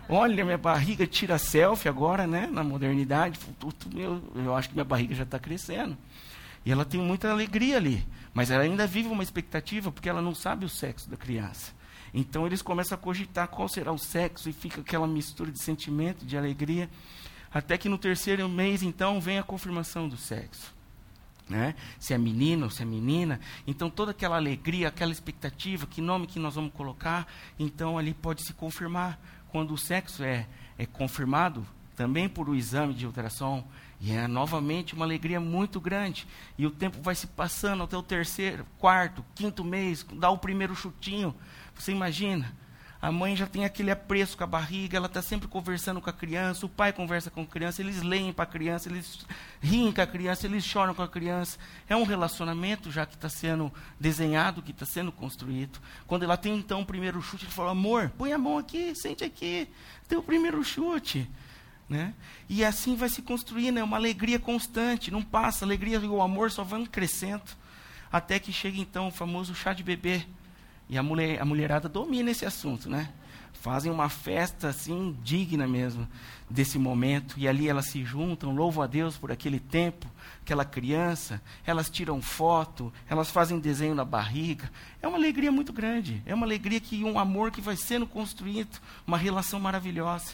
Olha, 0.08 0.44
minha 0.44 0.56
barriga 0.56 1.06
tira 1.06 1.36
selfie 1.36 1.88
agora, 1.88 2.26
né? 2.26 2.48
Na 2.50 2.64
modernidade. 2.64 3.38
Eu, 3.94 4.22
eu 4.34 4.54
acho 4.56 4.68
que 4.68 4.74
minha 4.74 4.84
barriga 4.84 5.14
já 5.14 5.24
está 5.24 5.38
crescendo. 5.38 5.96
E 6.64 6.72
ela 6.72 6.84
tem 6.84 7.00
muita 7.00 7.30
alegria 7.30 7.76
ali. 7.76 8.06
Mas 8.32 8.50
ela 8.50 8.62
ainda 8.62 8.86
vive 8.86 9.08
uma 9.08 9.22
expectativa, 9.22 9.92
porque 9.92 10.08
ela 10.08 10.22
não 10.22 10.34
sabe 10.34 10.64
o 10.64 10.68
sexo 10.68 11.10
da 11.10 11.16
criança. 11.16 11.72
Então 12.12 12.46
eles 12.46 12.62
começam 12.62 12.96
a 12.96 13.00
cogitar 13.00 13.48
qual 13.48 13.68
será 13.68 13.92
o 13.92 13.98
sexo, 13.98 14.48
e 14.48 14.52
fica 14.52 14.80
aquela 14.80 15.06
mistura 15.06 15.50
de 15.50 15.62
sentimento, 15.62 16.24
de 16.24 16.36
alegria. 16.36 16.88
Até 17.52 17.76
que 17.76 17.88
no 17.88 17.98
terceiro 17.98 18.48
mês, 18.48 18.82
então, 18.82 19.20
vem 19.20 19.38
a 19.38 19.42
confirmação 19.42 20.08
do 20.08 20.16
sexo. 20.16 20.74
Né? 21.48 21.74
Se 21.98 22.12
é 22.12 22.18
menino 22.18 22.64
ou 22.64 22.70
se 22.70 22.82
é 22.82 22.84
menina. 22.84 23.40
Então 23.66 23.88
toda 23.88 24.10
aquela 24.10 24.36
alegria, 24.36 24.88
aquela 24.88 25.12
expectativa, 25.12 25.86
que 25.86 26.02
nome 26.02 26.26
que 26.26 26.38
nós 26.38 26.56
vamos 26.56 26.72
colocar, 26.74 27.26
então 27.58 27.96
ali 27.96 28.12
pode 28.12 28.42
se 28.42 28.52
confirmar 28.52 29.18
quando 29.50 29.72
o 29.72 29.78
sexo 29.78 30.22
é, 30.22 30.46
é 30.78 30.86
confirmado, 30.86 31.66
também 31.96 32.28
por 32.28 32.48
o 32.48 32.54
exame 32.54 32.94
de 32.94 33.06
ultrassom, 33.06 33.64
e 34.00 34.12
é 34.12 34.28
novamente 34.28 34.94
uma 34.94 35.04
alegria 35.04 35.40
muito 35.40 35.80
grande. 35.80 36.26
E 36.56 36.64
o 36.64 36.70
tempo 36.70 37.02
vai 37.02 37.14
se 37.14 37.26
passando 37.26 37.82
até 37.82 37.96
o 37.96 38.02
terceiro, 38.02 38.64
quarto, 38.78 39.24
quinto 39.34 39.64
mês, 39.64 40.06
dá 40.14 40.30
o 40.30 40.38
primeiro 40.38 40.74
chutinho. 40.76 41.34
Você 41.74 41.90
imagina? 41.90 42.54
A 43.00 43.12
mãe 43.12 43.36
já 43.36 43.46
tem 43.46 43.64
aquele 43.64 43.92
apreço 43.92 44.36
com 44.36 44.42
a 44.42 44.46
barriga, 44.46 44.96
ela 44.96 45.06
está 45.06 45.22
sempre 45.22 45.46
conversando 45.46 46.00
com 46.00 46.10
a 46.10 46.12
criança, 46.12 46.66
o 46.66 46.68
pai 46.68 46.92
conversa 46.92 47.30
com 47.30 47.42
a 47.42 47.46
criança, 47.46 47.80
eles 47.80 48.02
leem 48.02 48.32
para 48.32 48.42
a 48.42 48.46
criança, 48.46 48.88
eles 48.88 49.24
riem 49.60 49.92
com 49.92 50.00
a 50.00 50.06
criança, 50.06 50.46
eles 50.46 50.64
choram 50.64 50.92
com 50.92 51.02
a 51.02 51.08
criança. 51.08 51.58
É 51.88 51.94
um 51.94 52.02
relacionamento 52.02 52.90
já 52.90 53.06
que 53.06 53.14
está 53.14 53.28
sendo 53.28 53.72
desenhado, 54.00 54.62
que 54.62 54.72
está 54.72 54.84
sendo 54.84 55.12
construído. 55.12 55.78
Quando 56.08 56.24
ela 56.24 56.36
tem 56.36 56.56
então 56.56 56.80
o 56.80 56.86
primeiro 56.86 57.22
chute, 57.22 57.44
ele 57.44 57.52
fala: 57.52 57.70
amor, 57.70 58.10
põe 58.18 58.32
a 58.32 58.38
mão 58.38 58.58
aqui, 58.58 58.92
sente 58.96 59.22
aqui, 59.22 59.68
tem 60.08 60.18
o 60.18 60.22
primeiro 60.22 60.62
chute. 60.64 61.30
Né? 61.88 62.12
E 62.48 62.64
assim 62.64 62.96
vai 62.96 63.08
se 63.08 63.22
construindo, 63.22 63.78
é 63.78 63.84
uma 63.84 63.96
alegria 63.96 64.40
constante, 64.40 65.10
não 65.10 65.22
passa, 65.22 65.64
a 65.64 65.66
alegria 65.66 65.98
e 65.98 66.06
o 66.06 66.20
amor 66.20 66.50
só 66.50 66.62
vão 66.62 66.84
crescendo, 66.84 67.44
até 68.12 68.38
que 68.38 68.52
chega 68.52 68.78
então 68.78 69.06
o 69.06 69.10
famoso 69.10 69.54
chá 69.54 69.72
de 69.72 69.82
bebê 69.82 70.26
e 70.88 70.96
a, 70.96 71.02
mulher, 71.02 71.40
a 71.40 71.44
mulherada 71.44 71.88
domina 71.88 72.30
esse 72.30 72.46
assunto, 72.46 72.88
né? 72.88 73.10
Fazem 73.52 73.90
uma 73.90 74.08
festa 74.08 74.68
assim 74.68 75.16
digna 75.22 75.66
mesmo 75.66 76.08
desse 76.48 76.78
momento 76.78 77.34
e 77.36 77.48
ali 77.48 77.68
elas 77.68 77.86
se 77.86 78.04
juntam, 78.04 78.54
louvam 78.54 78.84
a 78.84 78.86
Deus 78.86 79.18
por 79.18 79.32
aquele 79.32 79.58
tempo, 79.58 80.06
aquela 80.40 80.64
criança, 80.64 81.42
elas 81.66 81.90
tiram 81.90 82.22
foto, 82.22 82.92
elas 83.08 83.30
fazem 83.30 83.58
desenho 83.58 83.94
na 83.94 84.04
barriga. 84.04 84.70
É 85.02 85.08
uma 85.08 85.18
alegria 85.18 85.50
muito 85.50 85.72
grande, 85.72 86.22
é 86.24 86.34
uma 86.34 86.46
alegria 86.46 86.80
que 86.80 87.04
um 87.04 87.18
amor 87.18 87.50
que 87.50 87.60
vai 87.60 87.76
sendo 87.76 88.06
construído, 88.06 88.80
uma 89.06 89.18
relação 89.18 89.58
maravilhosa. 89.58 90.32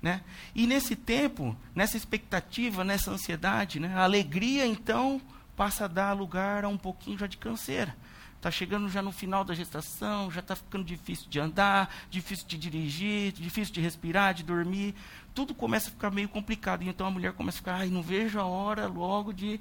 Né? 0.00 0.22
E 0.54 0.66
nesse 0.66 0.96
tempo, 0.96 1.54
nessa 1.74 1.96
expectativa, 1.96 2.84
nessa 2.84 3.10
ansiedade, 3.10 3.78
né, 3.78 3.92
a 3.94 4.04
alegria 4.04 4.64
então 4.64 5.20
passa 5.54 5.84
a 5.84 5.88
dar 5.88 6.14
lugar 6.14 6.64
a 6.64 6.68
um 6.68 6.78
pouquinho 6.78 7.18
já 7.18 7.26
de 7.26 7.36
canseira. 7.36 7.94
Está 8.40 8.50
chegando 8.50 8.88
já 8.88 9.02
no 9.02 9.12
final 9.12 9.44
da 9.44 9.52
gestação, 9.52 10.30
já 10.30 10.40
está 10.40 10.56
ficando 10.56 10.82
difícil 10.82 11.28
de 11.28 11.38
andar, 11.38 11.94
difícil 12.08 12.46
de 12.48 12.56
dirigir, 12.56 13.32
difícil 13.32 13.74
de 13.74 13.82
respirar, 13.82 14.32
de 14.32 14.42
dormir. 14.42 14.94
Tudo 15.34 15.54
começa 15.54 15.88
a 15.88 15.90
ficar 15.90 16.10
meio 16.10 16.26
complicado. 16.26 16.82
E 16.82 16.88
então 16.88 17.06
a 17.06 17.10
mulher 17.10 17.34
começa 17.34 17.58
a 17.58 17.60
ficar, 17.60 17.74
ai, 17.74 17.90
não 17.90 18.00
vejo 18.00 18.40
a 18.40 18.46
hora 18.46 18.86
logo 18.86 19.30
de 19.30 19.60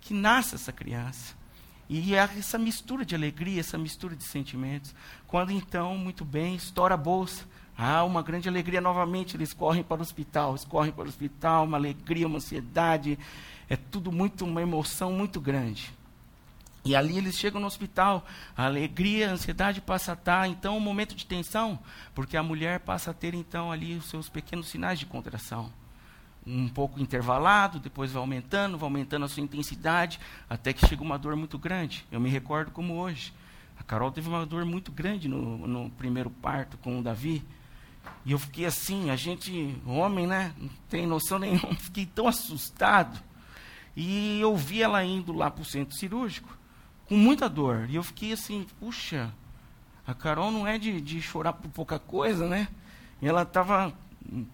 que 0.00 0.14
nasça 0.14 0.54
essa 0.54 0.70
criança. 0.70 1.34
E 1.88 2.14
é 2.14 2.18
essa 2.18 2.56
mistura 2.56 3.04
de 3.04 3.16
alegria, 3.16 3.58
essa 3.58 3.76
mistura 3.76 4.14
de 4.14 4.22
sentimentos. 4.22 4.94
Quando 5.26 5.50
então, 5.50 5.98
muito 5.98 6.24
bem, 6.24 6.54
estoura 6.54 6.94
a 6.94 6.96
bolsa. 6.96 7.44
Ah, 7.76 8.04
uma 8.04 8.22
grande 8.22 8.48
alegria 8.48 8.80
novamente, 8.80 9.36
eles 9.36 9.52
correm 9.52 9.82
para 9.82 9.98
o 9.98 10.02
hospital, 10.02 10.54
correm 10.68 10.92
para 10.92 11.06
o 11.06 11.08
hospital, 11.08 11.64
uma 11.64 11.76
alegria, 11.76 12.28
uma 12.28 12.36
ansiedade, 12.36 13.18
é 13.68 13.74
tudo 13.74 14.12
muito, 14.12 14.44
uma 14.44 14.62
emoção 14.62 15.10
muito 15.10 15.40
grande. 15.40 15.92
E 16.84 16.94
ali 16.94 17.16
eles 17.16 17.36
chegam 17.36 17.60
no 17.60 17.66
hospital, 17.66 18.26
a 18.54 18.66
alegria, 18.66 19.30
a 19.30 19.32
ansiedade 19.32 19.80
passa 19.80 20.12
a 20.12 20.14
estar, 20.14 20.46
então, 20.46 20.76
um 20.76 20.80
momento 20.80 21.14
de 21.14 21.24
tensão, 21.24 21.78
porque 22.14 22.36
a 22.36 22.42
mulher 22.42 22.80
passa 22.80 23.10
a 23.10 23.14
ter, 23.14 23.32
então, 23.32 23.72
ali 23.72 23.96
os 23.96 24.04
seus 24.04 24.28
pequenos 24.28 24.68
sinais 24.68 24.98
de 24.98 25.06
contração. 25.06 25.72
Um 26.46 26.68
pouco 26.68 27.00
intervalado, 27.00 27.78
depois 27.78 28.12
vai 28.12 28.20
aumentando, 28.20 28.76
vai 28.76 28.86
aumentando 28.86 29.24
a 29.24 29.28
sua 29.28 29.42
intensidade, 29.42 30.20
até 30.48 30.74
que 30.74 30.86
chega 30.86 31.02
uma 31.02 31.18
dor 31.18 31.34
muito 31.36 31.58
grande. 31.58 32.04
Eu 32.12 32.20
me 32.20 32.28
recordo 32.28 32.70
como 32.70 32.98
hoje. 32.98 33.32
A 33.78 33.82
Carol 33.82 34.12
teve 34.12 34.28
uma 34.28 34.44
dor 34.44 34.66
muito 34.66 34.92
grande 34.92 35.26
no, 35.26 35.66
no 35.66 35.88
primeiro 35.88 36.28
parto 36.28 36.76
com 36.76 36.98
o 36.98 37.02
Davi. 37.02 37.42
E 38.26 38.32
eu 38.32 38.38
fiquei 38.38 38.66
assim, 38.66 39.08
a 39.08 39.16
gente, 39.16 39.74
homem, 39.86 40.26
né? 40.26 40.52
Não 40.58 40.68
tem 40.90 41.06
noção 41.06 41.38
nenhuma, 41.38 41.74
fiquei 41.80 42.04
tão 42.04 42.28
assustado. 42.28 43.18
E 43.96 44.38
eu 44.38 44.54
vi 44.54 44.82
ela 44.82 45.02
indo 45.02 45.32
lá 45.32 45.50
para 45.50 45.62
o 45.62 45.64
centro 45.64 45.96
cirúrgico 45.96 46.63
com 47.08 47.16
muita 47.16 47.48
dor. 47.48 47.88
E 47.88 47.96
eu 47.96 48.02
fiquei 48.02 48.32
assim, 48.32 48.66
puxa, 48.80 49.32
a 50.06 50.14
Carol 50.14 50.50
não 50.50 50.66
é 50.66 50.78
de, 50.78 51.00
de 51.00 51.20
chorar 51.20 51.52
por 51.52 51.70
pouca 51.70 51.98
coisa, 51.98 52.48
né? 52.48 52.68
E 53.20 53.28
ela 53.28 53.42
estava 53.42 53.92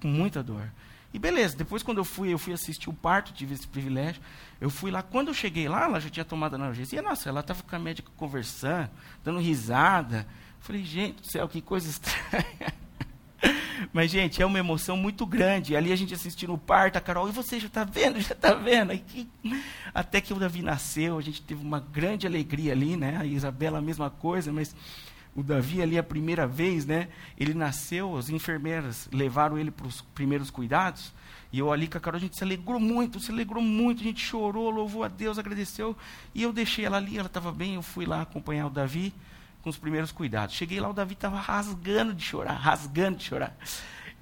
com 0.01 0.09
muita 0.09 0.43
dor. 0.43 0.71
E 1.13 1.19
beleza, 1.19 1.57
depois 1.57 1.83
quando 1.83 1.99
eu 1.99 2.05
fui, 2.05 2.33
eu 2.33 2.39
fui 2.39 2.53
assistir 2.53 2.89
o 2.89 2.93
parto, 2.93 3.33
tive 3.33 3.55
esse 3.55 3.67
privilégio. 3.67 4.23
Eu 4.61 4.71
fui 4.71 4.91
lá, 4.91 5.03
quando 5.03 5.29
eu 5.29 5.35
cheguei 5.35 5.69
lá, 5.69 5.85
ela 5.85 6.01
já 6.01 6.09
tinha 6.09 6.25
tomado 6.25 6.55
analgesia. 6.55 7.03
Nossa, 7.03 7.29
ela 7.29 7.41
estava 7.41 7.63
com 7.63 7.75
a 7.75 7.79
médica 7.79 8.11
conversando, 8.17 8.91
dando 9.25 9.41
risada. 9.41 10.27
falei, 10.61 10.85
gente 10.85 11.23
do 11.23 11.31
céu, 11.31 11.49
que 11.49 11.61
coisa 11.61 11.89
estranha. 11.91 12.80
Mas, 13.93 14.11
gente, 14.11 14.41
é 14.41 14.47
uma 14.47 14.59
emoção 14.59 14.97
muito 14.97 15.27
grande. 15.27 15.75
Ali 15.75 15.93
a 15.93 15.97
gente 15.97 16.15
assistindo 16.15 16.55
o 16.55 16.59
parto, 16.59 16.97
a 16.97 17.01
Carol, 17.01 17.29
e 17.29 17.33
você 17.33 17.59
já 17.59 17.67
está 17.67 17.83
vendo, 17.83 18.21
já 18.21 18.35
está 18.35 18.55
vendo? 18.55 18.97
Que... 18.97 19.29
Até 19.93 20.21
que 20.21 20.33
o 20.33 20.39
Davi 20.39 20.63
nasceu, 20.63 21.19
a 21.19 21.21
gente 21.21 21.43
teve 21.43 21.65
uma 21.65 21.81
grande 21.81 22.27
alegria 22.27 22.73
ali, 22.73 22.97
né? 22.97 23.17
A 23.19 23.25
Isabela, 23.25 23.79
a 23.79 23.83
mesma 23.83 24.09
coisa, 24.09 24.53
mas 24.53 24.75
o 25.35 25.43
Davi 25.43 25.83
ali 25.83 25.99
a 25.99 26.03
primeira 26.03 26.47
vez, 26.47 26.87
né? 26.87 27.09
Ele 27.37 27.53
nasceu, 27.53 28.17
as 28.17 28.31
enfermeiras 28.31 29.09
levaram 29.13 29.59
ele 29.59 29.73
para 29.73 29.87
os 29.87 30.03
primeiros 30.03 30.51
cuidados. 30.51 31.13
E 31.53 31.59
eu 31.59 31.73
ali 31.73 31.89
com 31.89 31.99
a 31.99 32.01
Carol, 32.01 32.19
a 32.19 32.21
gente 32.21 32.37
se 32.37 32.45
alegrou 32.45 32.79
muito, 32.79 33.19
se 33.19 33.33
alegrou 33.33 33.63
muito, 33.63 34.03
a 34.03 34.05
gente 34.05 34.25
chorou, 34.25 34.71
louvou 34.71 35.03
a 35.03 35.09
Deus, 35.09 35.37
agradeceu. 35.37 35.97
E 36.33 36.45
eu 36.45 36.53
deixei 36.53 36.85
ela 36.85 36.97
ali, 36.97 37.19
ela 37.19 37.27
estava 37.27 37.51
bem, 37.51 37.75
eu 37.75 37.83
fui 37.83 38.07
lá 38.07 38.23
acompanhar 38.23 38.69
o 38.69 38.71
Davi 38.71 39.13
com 39.63 39.71
os 39.71 39.77
primeiros 39.77 40.13
cuidados. 40.13 40.55
Cheguei 40.55 40.81
lá, 40.81 40.89
o 40.89 40.93
Davi 40.93 41.15
estava 41.15 41.39
rasgando 41.39 42.15
de 42.15 42.23
chorar, 42.23 42.55
rasgando 42.55 43.19
de 43.19 43.25
chorar. 43.25 43.57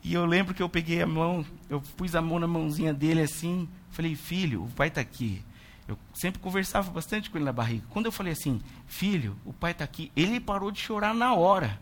E 0.03 0.15
eu 0.15 0.25
lembro 0.25 0.55
que 0.55 0.63
eu 0.63 0.69
peguei 0.69 1.03
a 1.03 1.07
mão, 1.07 1.45
eu 1.69 1.81
pus 1.97 2.15
a 2.15 2.23
mão 2.23 2.39
na 2.39 2.47
mãozinha 2.47 2.95
dele 2.95 3.23
assim, 3.23 3.69
falei, 3.91 4.15
filho, 4.15 4.65
o 4.65 4.71
pai 4.71 4.89
está 4.89 5.01
aqui. 5.01 5.43
Eu 5.87 5.99
sempre 6.13 6.41
conversava 6.41 6.91
bastante 6.91 7.31
com 7.31 7.39
ele 7.39 7.45
na 7.45 7.53
barriga. 7.53 7.85
Quando 7.89 8.07
eu 8.07 8.13
falei 8.13 8.35
assim, 8.35 8.61
filho, 8.87 9.37
o 9.45 9.53
pai 9.53 9.73
está 9.73 9.85
aqui, 9.85 10.13
ele 10.15 10.39
parou 10.39 10.71
de 10.71 10.79
chorar 10.79 11.15
na 11.15 11.35
hora. 11.35 11.81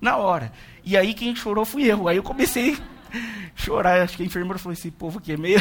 Na 0.00 0.16
hora. 0.16 0.52
E 0.84 0.96
aí 0.96 1.14
quem 1.14 1.34
chorou 1.36 1.64
fui 1.64 1.84
eu. 1.84 2.08
Aí 2.08 2.16
eu 2.16 2.22
comecei 2.22 2.74
a 2.74 2.78
chorar. 3.54 4.02
Acho 4.02 4.16
que 4.16 4.22
a 4.22 4.26
enfermeira 4.26 4.58
falou: 4.58 4.72
esse 4.72 4.90
povo 4.90 5.18
aqui 5.18 5.32
é 5.32 5.36
meio 5.36 5.60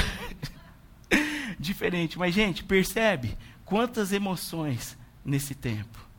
diferente. 1.60 2.18
Mas, 2.18 2.34
gente, 2.34 2.64
percebe 2.64 3.38
quantas 3.64 4.12
emoções 4.12 4.98
nesse 5.24 5.54
tempo. 5.54 6.13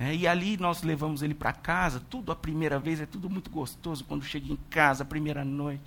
É, 0.00 0.14
e 0.14 0.26
ali 0.26 0.56
nós 0.56 0.82
levamos 0.82 1.20
ele 1.20 1.34
para 1.34 1.52
casa, 1.52 2.00
tudo 2.00 2.32
a 2.32 2.36
primeira 2.36 2.78
vez, 2.78 3.02
é 3.02 3.06
tudo 3.06 3.28
muito 3.28 3.50
gostoso 3.50 4.02
quando 4.02 4.24
chega 4.24 4.50
em 4.50 4.56
casa, 4.70 5.02
a 5.02 5.06
primeira 5.06 5.44
noite. 5.44 5.82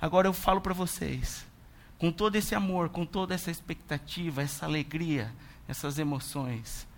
Agora 0.00 0.26
eu 0.26 0.32
falo 0.32 0.60
para 0.60 0.74
vocês, 0.74 1.46
com 1.96 2.10
todo 2.10 2.34
esse 2.34 2.56
amor, 2.56 2.88
com 2.88 3.06
toda 3.06 3.32
essa 3.32 3.52
expectativa, 3.52 4.42
essa 4.42 4.66
alegria, 4.66 5.32
essas 5.68 5.96
emoções, 5.96 6.88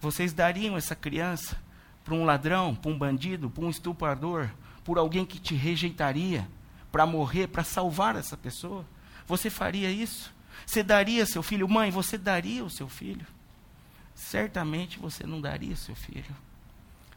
vocês 0.00 0.32
dariam 0.32 0.76
essa 0.76 0.94
criança 0.94 1.60
para 2.04 2.14
um 2.14 2.24
ladrão, 2.24 2.72
para 2.72 2.92
um 2.92 2.96
bandido, 2.96 3.50
para 3.50 3.64
um 3.64 3.70
estuprador, 3.70 4.48
por 4.84 4.98
alguém 4.98 5.26
que 5.26 5.40
te 5.40 5.56
rejeitaria, 5.56 6.48
para 6.92 7.04
morrer, 7.04 7.48
para 7.48 7.64
salvar 7.64 8.14
essa 8.14 8.36
pessoa? 8.36 8.84
Você 9.26 9.50
faria 9.50 9.90
isso? 9.90 10.32
Você 10.64 10.84
daria 10.84 11.26
seu 11.26 11.42
filho? 11.42 11.68
Mãe, 11.68 11.90
você 11.90 12.16
daria 12.16 12.64
o 12.64 12.70
seu 12.70 12.88
filho? 12.88 13.26
Certamente 14.16 14.98
você 14.98 15.24
não 15.26 15.40
daria 15.40 15.74
o 15.74 15.76
seu 15.76 15.94
filho. 15.94 16.34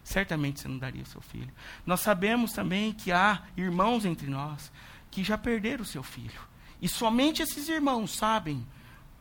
Certamente 0.04 0.60
você 0.60 0.68
não 0.68 0.78
daria 0.78 1.02
o 1.02 1.08
seu 1.08 1.22
filho. 1.22 1.52
Nós 1.86 2.02
sabemos 2.02 2.52
também 2.52 2.92
que 2.92 3.12
há 3.12 3.44
irmãos 3.56 4.06
entre 4.06 4.28
nós 4.28 4.72
que 5.10 5.24
já 5.24 5.38
perderam 5.38 5.82
o 5.82 5.88
seu 5.88 6.04
filho. 6.04 6.42
E 6.82 6.90
somente 6.90 7.42
esses 7.42 7.70
irmãos 7.70 8.16
sabem 8.16 8.68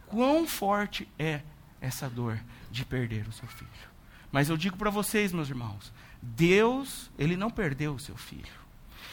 quão 0.06 0.46
forte 0.46 1.08
é 1.18 1.42
essa 1.80 2.10
dor 2.10 2.40
de 2.70 2.84
perder 2.84 3.28
o 3.28 3.32
seu 3.32 3.46
filho. 3.46 3.70
Mas 4.32 4.48
eu 4.48 4.56
digo 4.56 4.76
para 4.76 4.90
vocês, 4.90 5.32
meus 5.32 5.48
irmãos, 5.48 5.92
Deus, 6.20 7.10
ele 7.16 7.36
não 7.36 7.50
perdeu 7.50 7.94
o 7.94 8.00
seu 8.00 8.16
filho. 8.16 8.58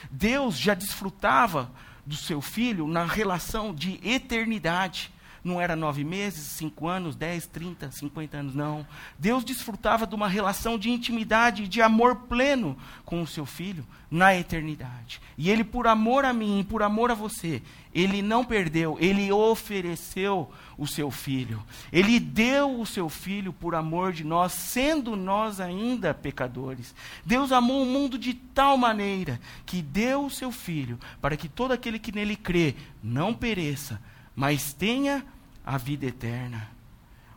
Deus 0.10 0.58
já 0.58 0.74
desfrutava 0.74 1.72
do 2.06 2.16
seu 2.16 2.42
filho 2.42 2.88
na 2.88 3.06
relação 3.06 3.74
de 3.74 4.00
eternidade 4.08 5.12
não 5.46 5.62
era 5.62 5.76
nove 5.76 6.04
meses, 6.04 6.44
cinco 6.44 6.88
anos, 6.88 7.16
dez, 7.16 7.46
trinta, 7.46 7.92
cinquenta 7.92 8.38
anos, 8.38 8.56
não. 8.56 8.86
Deus 9.18 9.44
desfrutava 9.44 10.08
de 10.08 10.16
uma 10.16 10.28
relação 10.28 10.78
de 10.78 10.90
intimidade, 10.90 11.68
de 11.68 11.82
amor 11.82 12.16
pleno 12.28 12.76
com 13.06 13.22
o 13.22 13.28
seu 13.28 13.46
filho 13.46 13.86
na 14.10 14.36
eternidade. 14.36 15.22
E 15.38 15.50
ele, 15.50 15.64
por 15.64 15.88
amor 15.88 16.26
a 16.26 16.34
mim, 16.34 16.66
por 16.68 16.82
amor 16.82 17.12
a 17.12 17.14
você, 17.14 17.62
ele 17.94 18.22
não 18.22 18.44
perdeu, 18.44 18.98
ele 19.00 19.32
ofereceu 19.32 20.52
o 20.78 20.88
seu 20.88 21.12
filho. 21.12 21.62
Ele 21.92 22.20
deu 22.20 22.80
o 22.80 22.86
seu 22.86 23.08
filho 23.08 23.54
por 23.54 23.76
amor 23.76 24.14
de 24.14 24.24
nós, 24.24 24.52
sendo 24.52 25.16
nós 25.16 25.60
ainda 25.60 26.14
pecadores. 26.14 26.96
Deus 27.24 27.52
amou 27.52 27.84
o 27.84 27.86
mundo 27.86 28.18
de 28.18 28.34
tal 28.34 28.78
maneira 28.78 29.40
que 29.66 29.82
deu 29.82 30.26
o 30.26 30.32
seu 30.32 30.52
filho 30.52 31.00
para 31.22 31.38
que 31.38 31.48
todo 31.48 31.72
aquele 31.72 32.00
que 32.00 32.12
nele 32.12 32.36
crê 32.36 32.76
não 33.04 33.34
pereça, 33.34 34.02
mas 34.36 34.74
tenha 34.74 35.24
a 35.66 35.78
vida 35.78 36.06
eterna. 36.06 36.70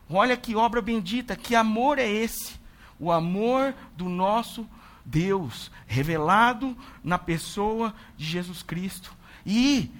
Olha 0.09 0.37
que 0.37 0.55
obra 0.55 0.81
bendita, 0.81 1.35
que 1.35 1.55
amor 1.55 1.97
é 1.99 2.07
esse? 2.07 2.59
O 2.99 3.11
amor 3.11 3.73
do 3.95 4.07
nosso 4.09 4.67
Deus, 5.05 5.71
revelado 5.87 6.77
na 7.03 7.17
pessoa 7.17 7.93
de 8.15 8.25
Jesus 8.25 8.61
Cristo. 8.61 9.15
E, 9.45 9.91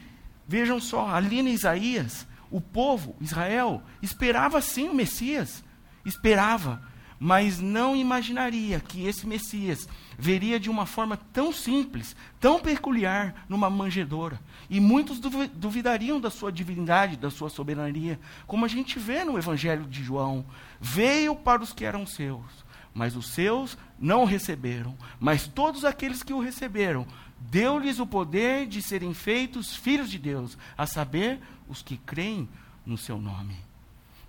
vejam 0.47 0.79
só, 0.79 1.09
ali 1.09 1.39
em 1.39 1.49
Isaías, 1.49 2.27
o 2.51 2.61
povo, 2.61 3.15
Israel, 3.19 3.81
esperava 4.01 4.61
sim 4.61 4.89
o 4.89 4.93
Messias, 4.93 5.63
esperava, 6.05 6.81
mas 7.19 7.59
não 7.59 7.95
imaginaria 7.95 8.79
que 8.79 9.05
esse 9.05 9.27
Messias 9.27 9.87
veria 10.17 10.59
de 10.59 10.69
uma 10.69 10.85
forma 10.85 11.17
tão 11.33 11.51
simples, 11.51 12.15
tão 12.39 12.59
peculiar, 12.59 13.45
numa 13.49 13.69
manjedoura. 13.69 14.39
E 14.69 14.79
muitos 14.79 15.19
duvidariam 15.19 16.19
da 16.19 16.29
sua 16.29 16.51
divindade, 16.51 17.17
da 17.17 17.29
sua 17.29 17.49
soberania, 17.49 18.19
como 18.47 18.63
a 18.63 18.67
gente 18.69 18.97
vê 18.97 19.23
no 19.23 19.37
Evangelho 19.37 19.85
de 19.85 20.01
João. 20.01 20.45
Veio 20.79 21.35
para 21.35 21.61
os 21.61 21.73
que 21.73 21.83
eram 21.83 22.05
seus, 22.05 22.65
mas 22.93 23.15
os 23.17 23.27
seus 23.27 23.77
não 23.99 24.21
o 24.21 24.25
receberam. 24.25 24.97
Mas 25.19 25.45
todos 25.45 25.83
aqueles 25.83 26.23
que 26.23 26.33
o 26.33 26.39
receberam, 26.39 27.05
deu-lhes 27.37 27.99
o 27.99 28.07
poder 28.07 28.65
de 28.65 28.81
serem 28.81 29.13
feitos 29.13 29.75
filhos 29.75 30.09
de 30.09 30.17
Deus, 30.17 30.57
a 30.77 30.85
saber, 30.85 31.39
os 31.67 31.81
que 31.81 31.97
creem 31.97 32.47
no 32.85 32.97
seu 32.97 33.19
nome. 33.19 33.55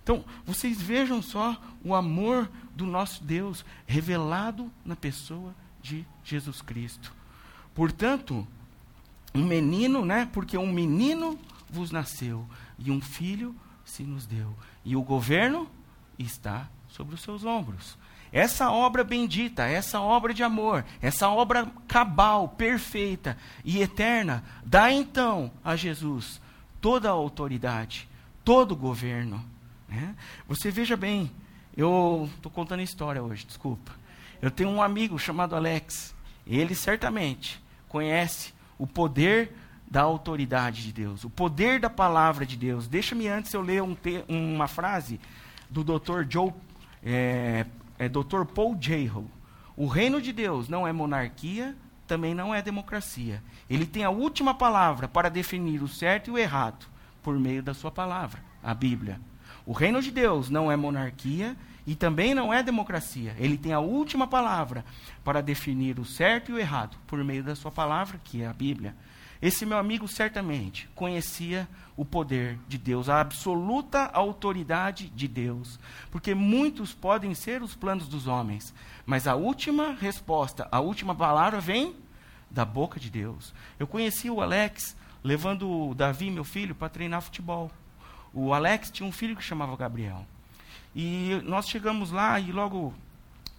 Então, 0.03 0.25
vocês 0.45 0.81
vejam 0.81 1.21
só 1.21 1.59
o 1.83 1.93
amor 1.93 2.49
do 2.81 2.87
nosso 2.87 3.23
Deus 3.23 3.63
revelado 3.85 4.71
na 4.83 4.95
pessoa 4.95 5.53
de 5.83 6.03
Jesus 6.23 6.61
Cristo. 6.63 7.13
Portanto, 7.75 8.45
um 9.35 9.45
menino, 9.45 10.03
né? 10.03 10.27
Porque 10.33 10.57
um 10.57 10.71
menino 10.71 11.39
vos 11.69 11.91
nasceu 11.91 12.45
e 12.79 12.89
um 12.89 12.99
filho 12.99 13.55
se 13.85 14.01
nos 14.01 14.25
deu. 14.25 14.55
E 14.83 14.95
o 14.95 15.03
governo 15.03 15.69
está 16.17 16.67
sobre 16.87 17.13
os 17.13 17.21
seus 17.21 17.45
ombros. 17.45 17.97
Essa 18.31 18.71
obra 18.71 19.03
bendita, 19.03 19.63
essa 19.63 20.01
obra 20.01 20.33
de 20.33 20.41
amor, 20.41 20.83
essa 21.01 21.29
obra 21.29 21.71
cabal, 21.87 22.49
perfeita 22.49 23.37
e 23.63 23.79
eterna, 23.79 24.43
dá 24.65 24.91
então 24.91 25.51
a 25.63 25.75
Jesus 25.75 26.41
toda 26.79 27.09
a 27.09 27.11
autoridade, 27.11 28.09
todo 28.43 28.71
o 28.71 28.77
governo. 28.77 29.45
Né? 29.87 30.15
Você 30.47 30.71
veja 30.71 30.97
bem, 30.97 31.29
eu 31.75 32.29
estou 32.35 32.51
contando 32.51 32.81
história 32.81 33.21
hoje, 33.21 33.45
desculpa. 33.45 33.91
Eu 34.41 34.51
tenho 34.51 34.69
um 34.69 34.81
amigo 34.81 35.17
chamado 35.17 35.55
Alex. 35.55 36.13
Ele 36.45 36.75
certamente 36.75 37.61
conhece 37.87 38.53
o 38.77 38.87
poder 38.87 39.53
da 39.89 40.01
autoridade 40.01 40.83
de 40.83 40.93
Deus, 40.93 41.23
o 41.23 41.29
poder 41.29 41.79
da 41.79 41.89
palavra 41.89 42.45
de 42.45 42.55
Deus. 42.55 42.87
Deixa-me 42.87 43.27
antes 43.27 43.53
eu 43.53 43.61
ler 43.61 43.83
um 43.83 43.95
uma 44.29 44.67
frase 44.67 45.19
do 45.69 45.83
Dr. 45.83 46.23
Joe, 46.29 46.53
é, 47.03 47.65
é 47.99 48.09
Dr. 48.09 48.45
Paul 48.55 48.77
Jayho. 48.79 49.29
O 49.75 49.87
reino 49.87 50.21
de 50.21 50.31
Deus 50.31 50.69
não 50.69 50.87
é 50.87 50.93
monarquia, 50.93 51.75
também 52.07 52.33
não 52.33 52.53
é 52.53 52.61
democracia. 52.61 53.43
Ele 53.69 53.85
tem 53.85 54.03
a 54.03 54.09
última 54.09 54.53
palavra 54.53 55.07
para 55.07 55.29
definir 55.29 55.81
o 55.81 55.87
certo 55.87 56.29
e 56.29 56.31
o 56.31 56.37
errado 56.37 56.85
por 57.21 57.37
meio 57.39 57.61
da 57.61 57.73
sua 57.73 57.91
palavra, 57.91 58.41
a 58.63 58.73
Bíblia. 58.73 59.19
O 59.71 59.73
reino 59.73 60.01
de 60.01 60.11
Deus 60.11 60.49
não 60.49 60.69
é 60.69 60.75
monarquia 60.75 61.55
e 61.87 61.95
também 61.95 62.35
não 62.35 62.53
é 62.53 62.61
democracia. 62.61 63.33
Ele 63.39 63.57
tem 63.57 63.71
a 63.71 63.79
última 63.79 64.27
palavra 64.27 64.83
para 65.23 65.39
definir 65.39 65.97
o 65.97 66.03
certo 66.03 66.51
e 66.51 66.53
o 66.53 66.59
errado 66.59 66.97
por 67.07 67.23
meio 67.23 67.41
da 67.41 67.55
sua 67.55 67.71
palavra, 67.71 68.19
que 68.21 68.41
é 68.41 68.47
a 68.47 68.51
Bíblia. 68.51 68.93
Esse 69.41 69.65
meu 69.65 69.77
amigo 69.77 70.09
certamente 70.09 70.89
conhecia 70.93 71.69
o 71.95 72.03
poder 72.03 72.59
de 72.67 72.77
Deus, 72.77 73.07
a 73.07 73.21
absoluta 73.21 74.07
autoridade 74.07 75.07
de 75.07 75.25
Deus, 75.25 75.79
porque 76.11 76.35
muitos 76.35 76.93
podem 76.93 77.33
ser 77.33 77.63
os 77.63 77.73
planos 77.73 78.09
dos 78.09 78.27
homens, 78.27 78.73
mas 79.05 79.25
a 79.25 79.35
última 79.35 79.93
resposta, 79.93 80.67
a 80.69 80.81
última 80.81 81.15
palavra 81.15 81.61
vem 81.61 81.95
da 82.49 82.65
boca 82.65 82.99
de 82.99 83.09
Deus. 83.09 83.53
Eu 83.79 83.87
conheci 83.87 84.29
o 84.29 84.41
Alex 84.41 84.97
levando 85.23 85.69
o 85.71 85.95
Davi, 85.95 86.29
meu 86.29 86.43
filho, 86.43 86.75
para 86.75 86.89
treinar 86.89 87.21
futebol. 87.21 87.71
O 88.33 88.53
Alex 88.53 88.89
tinha 88.89 89.07
um 89.07 89.11
filho 89.11 89.35
que 89.35 89.43
chamava 89.43 89.75
Gabriel. 89.75 90.25
E 90.95 91.41
nós 91.45 91.67
chegamos 91.67 92.11
lá 92.11 92.39
e 92.39 92.51
logo 92.51 92.93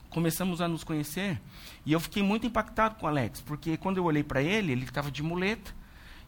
começamos 0.09 0.61
a 0.61 0.69
nos 0.69 0.85
conhecer. 0.85 1.41
E 1.85 1.93
eu 1.93 2.01
fiquei 2.01 2.23
muito 2.23 2.47
impactado 2.47 2.97
com 2.97 3.07
o 3.07 3.09
Alex, 3.09 3.41
porque 3.41 3.77
quando 3.77 3.97
eu 3.97 4.05
olhei 4.05 4.23
para 4.23 4.43
ele, 4.43 4.73
ele 4.73 4.85
estava 4.85 5.11
de 5.11 5.23
muleta 5.23 5.75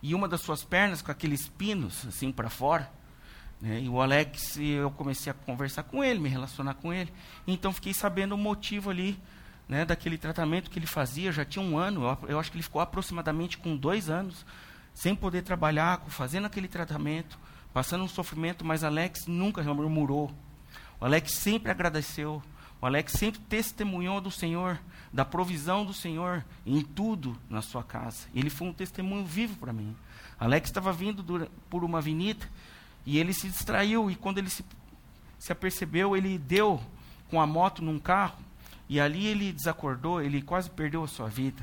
e 0.03 0.15
uma 0.15 0.29
das 0.29 0.41
suas 0.41 0.65
pernas 0.65 1.01
com 1.01 1.11
aqueles 1.11 1.49
pinos 1.49 2.07
assim 2.07 2.33
para 2.33 2.51
fora. 2.51 2.91
Né? 3.61 3.83
E 3.83 3.89
o 3.89 4.01
Alex, 4.01 4.59
eu 4.59 4.91
comecei 4.91 5.31
a 5.31 5.35
conversar 5.35 5.85
com 5.85 6.03
ele, 6.03 6.19
me 6.19 6.29
relacionar 6.29 6.75
com 6.75 6.93
ele. 6.93 7.13
Então 7.47 7.73
fiquei 7.73 7.95
sabendo 7.95 8.35
o 8.35 8.39
motivo 8.39 8.91
ali 8.91 9.19
né, 9.69 9.85
daquele 9.85 10.19
tratamento 10.19 10.71
que 10.71 10.79
ele 10.79 10.87
fazia. 10.87 11.33
Já 11.33 11.45
tinha 11.45 11.65
um 11.65 11.79
ano, 11.79 12.05
eu, 12.05 12.29
eu 12.31 12.41
acho 12.41 12.51
que 12.51 12.57
ele 12.57 12.63
ficou 12.63 12.81
aproximadamente 12.81 13.59
com 13.59 13.77
dois 13.77 14.11
anos 14.11 14.45
sem 14.93 15.15
poder 15.15 15.43
trabalhar, 15.43 16.01
fazendo 16.09 16.47
aquele 16.47 16.69
tratamento 16.69 17.39
passando 17.75 18.05
um 18.05 18.09
sofrimento, 18.09 18.65
mas 18.65 18.85
Alex 18.85 19.27
nunca 19.27 19.61
murmurou. 19.75 20.31
O 21.01 21.05
Alex 21.05 21.33
sempre 21.33 21.73
agradeceu. 21.73 22.41
O 22.81 22.87
Alex 22.87 23.13
sempre 23.13 23.41
testemunhou 23.41 24.21
do 24.21 24.31
Senhor, 24.31 24.81
da 25.13 25.25
provisão 25.25 25.85
do 25.85 25.93
Senhor 25.93 26.45
em 26.65 26.81
tudo 26.83 27.37
na 27.51 27.61
sua 27.61 27.83
casa. 27.83 28.29
Ele 28.33 28.49
foi 28.49 28.69
um 28.69 28.73
testemunho 28.73 29.25
vivo 29.25 29.57
para 29.57 29.73
mim. 29.73 29.97
Alex 30.39 30.69
estava 30.69 30.93
vindo 30.93 31.51
por 31.69 31.83
uma 31.83 31.99
avenida 31.99 32.49
e 33.05 33.19
ele 33.19 33.35
se 33.35 33.49
distraiu 33.49 34.09
e 34.09 34.15
quando 34.15 34.39
ele 34.39 34.51
se, 34.51 34.65
se 35.37 35.51
apercebeu, 35.51 36.17
ele 36.17 36.39
deu 36.39 36.81
com 37.29 37.41
a 37.41 37.47
moto 37.47 37.83
num 37.83 37.99
carro 37.99 38.39
e 38.89 39.01
ali 39.01 39.27
ele 39.27 39.53
desacordou, 39.53 40.23
ele 40.23 40.41
quase 40.43 40.71
perdeu 40.71 41.03
a 41.03 41.09
sua 41.09 41.29
vida. 41.29 41.63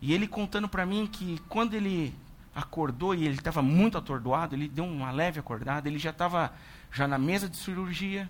E 0.00 0.12
ele 0.12 0.28
contando 0.28 0.68
para 0.68 0.84
mim 0.84 1.06
que 1.06 1.40
quando 1.48 1.72
ele 1.72 2.14
acordou 2.54 3.14
e 3.14 3.24
ele 3.24 3.36
estava 3.36 3.62
muito 3.62 3.96
atordoado, 3.98 4.54
ele 4.54 4.68
deu 4.68 4.84
uma 4.84 5.10
leve 5.10 5.38
acordada, 5.40 5.88
ele 5.88 5.98
já 5.98 6.10
estava 6.10 6.52
já 6.90 7.06
na 7.06 7.18
mesa 7.18 7.48
de 7.48 7.56
cirurgia 7.56 8.28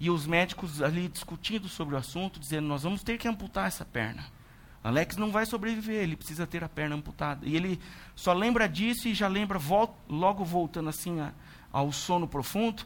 e 0.00 0.10
os 0.10 0.26
médicos 0.26 0.80
ali 0.82 1.08
discutindo 1.08 1.68
sobre 1.68 1.94
o 1.94 1.98
assunto, 1.98 2.38
dizendo: 2.38 2.66
Nós 2.68 2.82
vamos 2.82 3.02
ter 3.02 3.18
que 3.18 3.28
amputar 3.28 3.66
essa 3.66 3.84
perna. 3.84 4.24
Alex 4.82 5.16
não 5.16 5.30
vai 5.30 5.44
sobreviver, 5.44 6.02
ele 6.02 6.16
precisa 6.16 6.46
ter 6.46 6.62
a 6.62 6.68
perna 6.68 6.94
amputada. 6.94 7.44
E 7.44 7.56
ele 7.56 7.80
só 8.14 8.32
lembra 8.32 8.68
disso 8.68 9.08
e 9.08 9.14
já 9.14 9.26
lembra, 9.26 9.60
logo 10.08 10.44
voltando 10.44 10.88
assim 10.88 11.20
a, 11.20 11.32
ao 11.72 11.90
sono 11.92 12.28
profundo, 12.28 12.84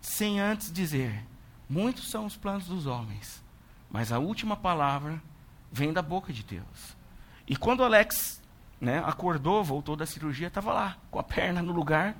sem 0.00 0.40
antes 0.40 0.72
dizer: 0.72 1.24
Muitos 1.68 2.10
são 2.10 2.26
os 2.26 2.36
planos 2.36 2.66
dos 2.66 2.86
homens, 2.86 3.42
mas 3.90 4.10
a 4.10 4.18
última 4.18 4.56
palavra 4.56 5.22
vem 5.70 5.92
da 5.92 6.02
boca 6.02 6.32
de 6.32 6.42
Deus. 6.42 6.96
E 7.46 7.56
quando 7.56 7.84
Alex 7.84 8.39
né, 8.80 9.02
acordou, 9.04 9.62
voltou 9.62 9.94
da 9.94 10.06
cirurgia, 10.06 10.48
estava 10.48 10.72
lá, 10.72 10.96
com 11.10 11.18
a 11.18 11.22
perna 11.22 11.62
no 11.62 11.72
lugar, 11.72 12.16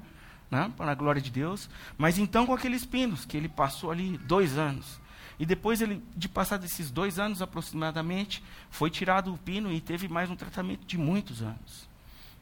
né, 0.51 0.71
para 0.77 0.93
a 0.93 0.95
glória 0.95 1.23
de 1.23 1.31
Deus. 1.31 1.71
Mas 1.97 2.19
então 2.19 2.47
com 2.47 2.53
aqueles 2.53 2.85
pinos, 2.85 3.25
que 3.25 3.37
ele 3.37 3.49
passou 3.49 3.91
ali 3.91 4.19
dois 4.19 4.59
anos. 4.59 5.01
E 5.39 5.47
depois 5.47 5.81
ele, 5.81 6.05
de 6.15 6.29
passar 6.29 6.59
desses 6.59 6.91
dois 6.91 7.19
anos 7.19 7.41
aproximadamente, 7.41 8.45
foi 8.71 8.91
tirado 8.91 9.33
o 9.33 9.39
pino 9.39 9.73
e 9.73 9.81
teve 9.81 10.07
mais 10.07 10.29
um 10.29 10.37
tratamento 10.37 10.85
de 10.87 10.99
muitos 10.99 11.41
anos. 11.41 11.89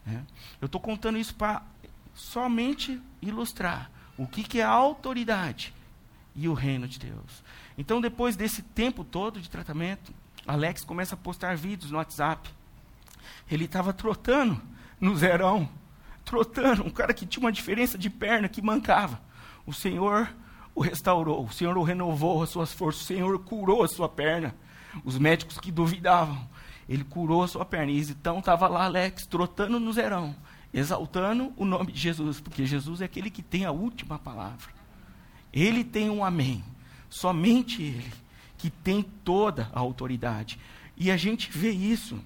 Né. 0.04 0.24
Eu 0.60 0.66
estou 0.66 0.80
contando 0.80 1.16
isso 1.16 1.34
para 1.34 1.62
somente 2.12 3.00
ilustrar 3.22 3.88
o 4.16 4.26
que, 4.26 4.42
que 4.42 4.60
é 4.60 4.64
a 4.64 4.70
autoridade 4.70 5.72
e 6.34 6.48
o 6.48 6.54
reino 6.54 6.88
de 6.88 6.98
Deus. 6.98 7.44
Então, 7.76 8.00
depois 8.00 8.34
desse 8.34 8.62
tempo 8.62 9.04
todo 9.04 9.40
de 9.40 9.48
tratamento, 9.48 10.12
Alex 10.44 10.82
começa 10.82 11.14
a 11.14 11.18
postar 11.18 11.56
vídeos 11.56 11.92
no 11.92 11.98
WhatsApp 11.98 12.50
ele 13.50 13.64
estava 13.64 13.92
trotando 13.92 14.60
no 15.00 15.16
zerão. 15.16 15.68
Trotando. 16.24 16.84
Um 16.84 16.90
cara 16.90 17.14
que 17.14 17.26
tinha 17.26 17.44
uma 17.44 17.52
diferença 17.52 17.96
de 17.96 18.10
perna, 18.10 18.48
que 18.48 18.60
mancava. 18.60 19.20
O 19.66 19.72
Senhor 19.72 20.28
o 20.74 20.80
restaurou. 20.80 21.44
O 21.44 21.52
Senhor 21.52 21.76
o 21.76 21.82
renovou 21.82 22.42
as 22.42 22.50
suas 22.50 22.72
forças. 22.72 23.02
O 23.02 23.06
Senhor 23.06 23.38
curou 23.40 23.82
a 23.82 23.88
sua 23.88 24.08
perna. 24.08 24.54
Os 25.04 25.18
médicos 25.18 25.58
que 25.58 25.72
duvidavam. 25.72 26.48
Ele 26.88 27.04
curou 27.04 27.42
a 27.42 27.48
sua 27.48 27.64
perna. 27.64 27.92
E 27.92 28.00
então 28.00 28.38
estava 28.38 28.68
lá 28.68 28.84
Alex, 28.84 29.26
trotando 29.26 29.80
no 29.80 29.92
zerão. 29.92 30.36
Exaltando 30.72 31.52
o 31.56 31.64
nome 31.64 31.92
de 31.92 31.98
Jesus. 31.98 32.40
Porque 32.40 32.66
Jesus 32.66 33.00
é 33.00 33.06
aquele 33.06 33.30
que 33.30 33.42
tem 33.42 33.64
a 33.64 33.72
última 33.72 34.18
palavra. 34.18 34.68
Ele 35.52 35.82
tem 35.82 36.10
um 36.10 36.24
amém. 36.24 36.62
Somente 37.08 37.82
Ele. 37.82 38.12
Que 38.56 38.70
tem 38.70 39.02
toda 39.02 39.70
a 39.72 39.80
autoridade. 39.80 40.58
E 40.96 41.10
a 41.10 41.16
gente 41.16 41.50
vê 41.50 41.70
isso 41.70 42.20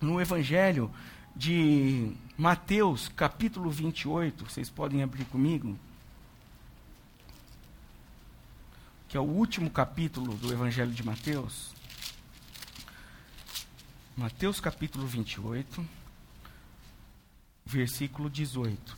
no 0.00 0.20
Evangelho 0.20 0.90
de 1.34 2.12
Mateus, 2.36 3.08
capítulo 3.08 3.70
28, 3.70 4.44
vocês 4.44 4.68
podem 4.70 5.02
abrir 5.02 5.24
comigo, 5.26 5.78
que 9.08 9.16
é 9.16 9.20
o 9.20 9.24
último 9.24 9.70
capítulo 9.70 10.34
do 10.34 10.52
Evangelho 10.52 10.92
de 10.92 11.04
Mateus. 11.04 11.74
Mateus, 14.16 14.60
capítulo 14.60 15.06
28, 15.06 15.86
versículo 17.64 18.30
18. 18.30 18.96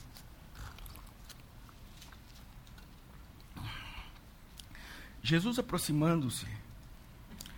Jesus 5.22 5.58
aproximando-se, 5.58 6.46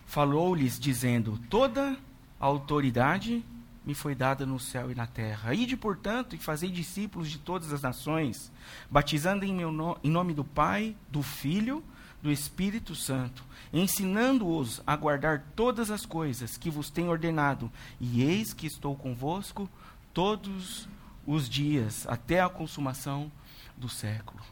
falou-lhes, 0.07 0.79
dizendo: 0.81 1.39
Toda 1.49 1.97
a 2.41 2.47
autoridade 2.47 3.45
me 3.85 3.95
foi 3.95 4.15
dada 4.15 4.47
no 4.47 4.59
céu 4.59 4.91
e 4.91 4.95
na 4.95 5.07
terra. 5.07 5.55
Ide, 5.55 5.77
portanto, 5.77 6.35
e 6.35 6.39
fazei 6.39 6.71
discípulos 6.71 7.31
de 7.31 7.39
todas 7.39 7.73
as 7.73 7.83
nações, 7.83 8.51
batizando 8.91 9.45
em, 9.45 9.55
meu 9.55 9.71
no, 9.71 9.99
em 10.03 10.11
nome 10.11 10.33
do 10.33 10.45
Pai, 10.45 10.97
do 11.09 11.23
Filho, 11.23 11.83
do 12.23 12.31
Espírito 12.31 12.95
Santo, 12.95 13.45
ensinando-os 13.73 14.83
a 14.87 14.95
guardar 14.97 15.45
todas 15.57 15.91
as 15.91 16.05
coisas 16.05 16.57
que 16.57 16.71
vos 16.71 16.91
tenho 16.91 17.11
ordenado, 17.11 17.71
e 17.99 18.23
eis 18.23 18.53
que 18.53 18.67
estou 18.67 18.95
convosco 18.95 19.69
todos 20.13 20.89
os 21.27 21.49
dias, 21.49 22.07
até 22.07 22.41
a 22.41 22.49
consumação 22.49 23.31
do 23.77 23.89
século. 23.89 24.43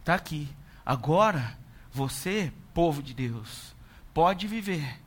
Está 0.00 0.14
aqui. 0.14 0.48
Agora, 0.84 1.58
você, 1.92 2.52
povo 2.72 3.02
de 3.02 3.12
Deus, 3.12 3.74
pode 4.14 4.46
viver 4.46 5.00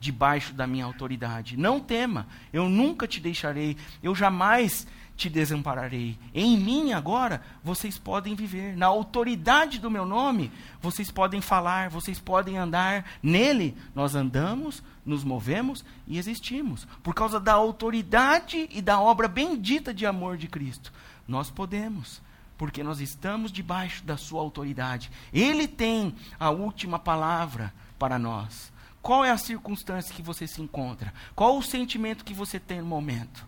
debaixo 0.00 0.54
da 0.54 0.66
minha 0.66 0.84
autoridade. 0.84 1.56
Não 1.56 1.78
tema, 1.78 2.26
eu 2.52 2.68
nunca 2.68 3.06
te 3.06 3.20
deixarei, 3.20 3.76
eu 4.02 4.14
jamais 4.14 4.86
te 5.14 5.28
desampararei. 5.28 6.18
Em 6.34 6.56
mim 6.56 6.94
agora 6.94 7.42
vocês 7.62 7.98
podem 7.98 8.34
viver. 8.34 8.74
Na 8.74 8.86
autoridade 8.86 9.78
do 9.78 9.90
meu 9.90 10.06
nome, 10.06 10.50
vocês 10.80 11.10
podem 11.10 11.42
falar, 11.42 11.90
vocês 11.90 12.18
podem 12.18 12.56
andar. 12.56 13.04
Nele 13.22 13.76
nós 13.94 14.14
andamos, 14.14 14.82
nos 15.04 15.22
movemos 15.22 15.84
e 16.06 16.16
existimos. 16.16 16.88
Por 17.02 17.14
causa 17.14 17.38
da 17.38 17.52
autoridade 17.52 18.66
e 18.72 18.80
da 18.80 18.98
obra 18.98 19.28
bendita 19.28 19.92
de 19.92 20.06
amor 20.06 20.38
de 20.38 20.48
Cristo. 20.48 20.90
Nós 21.28 21.50
podemos 21.50 22.22
porque 22.56 22.82
nós 22.82 23.00
estamos 23.00 23.50
debaixo 23.50 24.04
da 24.04 24.18
sua 24.18 24.42
autoridade. 24.42 25.10
Ele 25.32 25.66
tem 25.66 26.14
a 26.38 26.50
última 26.50 26.98
palavra 26.98 27.72
para 27.98 28.18
nós. 28.18 28.70
Qual 29.02 29.24
é 29.24 29.30
a 29.30 29.38
circunstância 29.38 30.14
que 30.14 30.22
você 30.22 30.46
se 30.46 30.60
encontra? 30.60 31.12
Qual 31.34 31.56
o 31.56 31.62
sentimento 31.62 32.24
que 32.24 32.34
você 32.34 32.60
tem 32.60 32.80
no 32.80 32.86
momento? 32.86 33.46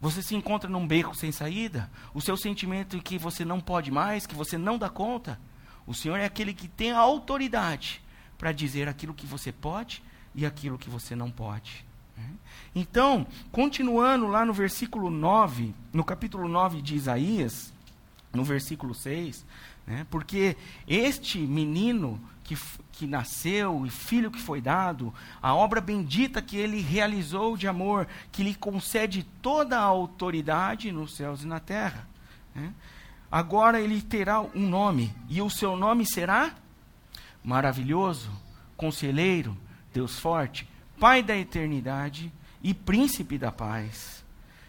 Você 0.00 0.22
se 0.22 0.34
encontra 0.34 0.68
num 0.68 0.86
beco 0.86 1.14
sem 1.14 1.32
saída? 1.32 1.90
O 2.12 2.20
seu 2.20 2.36
sentimento 2.36 2.96
é 2.96 3.00
que 3.00 3.16
você 3.16 3.44
não 3.44 3.60
pode 3.60 3.90
mais, 3.90 4.26
que 4.26 4.34
você 4.34 4.58
não 4.58 4.76
dá 4.76 4.90
conta? 4.90 5.40
O 5.86 5.94
Senhor 5.94 6.18
é 6.18 6.24
aquele 6.24 6.52
que 6.52 6.68
tem 6.68 6.92
a 6.92 6.98
autoridade 6.98 8.02
para 8.36 8.52
dizer 8.52 8.88
aquilo 8.88 9.14
que 9.14 9.26
você 9.26 9.50
pode 9.50 10.02
e 10.34 10.44
aquilo 10.44 10.76
que 10.76 10.90
você 10.90 11.16
não 11.16 11.30
pode. 11.30 11.86
Então, 12.74 13.26
continuando 13.50 14.26
lá 14.26 14.44
no 14.44 14.52
versículo 14.52 15.08
9, 15.10 15.74
no 15.92 16.04
capítulo 16.04 16.46
9 16.46 16.82
de 16.82 16.94
Isaías, 16.94 17.72
no 18.32 18.44
versículo 18.44 18.94
6, 18.94 19.46
né, 19.86 20.06
porque 20.10 20.56
este 20.86 21.38
menino 21.38 22.20
que, 22.46 22.56
que 22.92 23.06
nasceu 23.06 23.84
e 23.84 23.90
filho 23.90 24.30
que 24.30 24.40
foi 24.40 24.60
dado, 24.60 25.12
a 25.42 25.52
obra 25.52 25.80
bendita 25.80 26.40
que 26.40 26.56
ele 26.56 26.80
realizou 26.80 27.56
de 27.56 27.66
amor, 27.66 28.06
que 28.30 28.44
lhe 28.44 28.54
concede 28.54 29.24
toda 29.42 29.76
a 29.76 29.82
autoridade 29.82 30.92
nos 30.92 31.16
céus 31.16 31.42
e 31.42 31.46
na 31.46 31.58
terra. 31.58 32.08
Né? 32.54 32.72
Agora 33.30 33.80
ele 33.80 34.00
terá 34.00 34.40
um 34.40 34.68
nome, 34.68 35.12
e 35.28 35.42
o 35.42 35.50
seu 35.50 35.76
nome 35.76 36.06
será 36.06 36.54
Maravilhoso, 37.42 38.30
Conselheiro, 38.76 39.56
Deus 39.92 40.18
Forte, 40.18 40.68
Pai 40.98 41.22
da 41.22 41.36
Eternidade 41.36 42.32
e 42.62 42.72
Príncipe 42.72 43.38
da 43.38 43.50
Paz. 43.50 44.24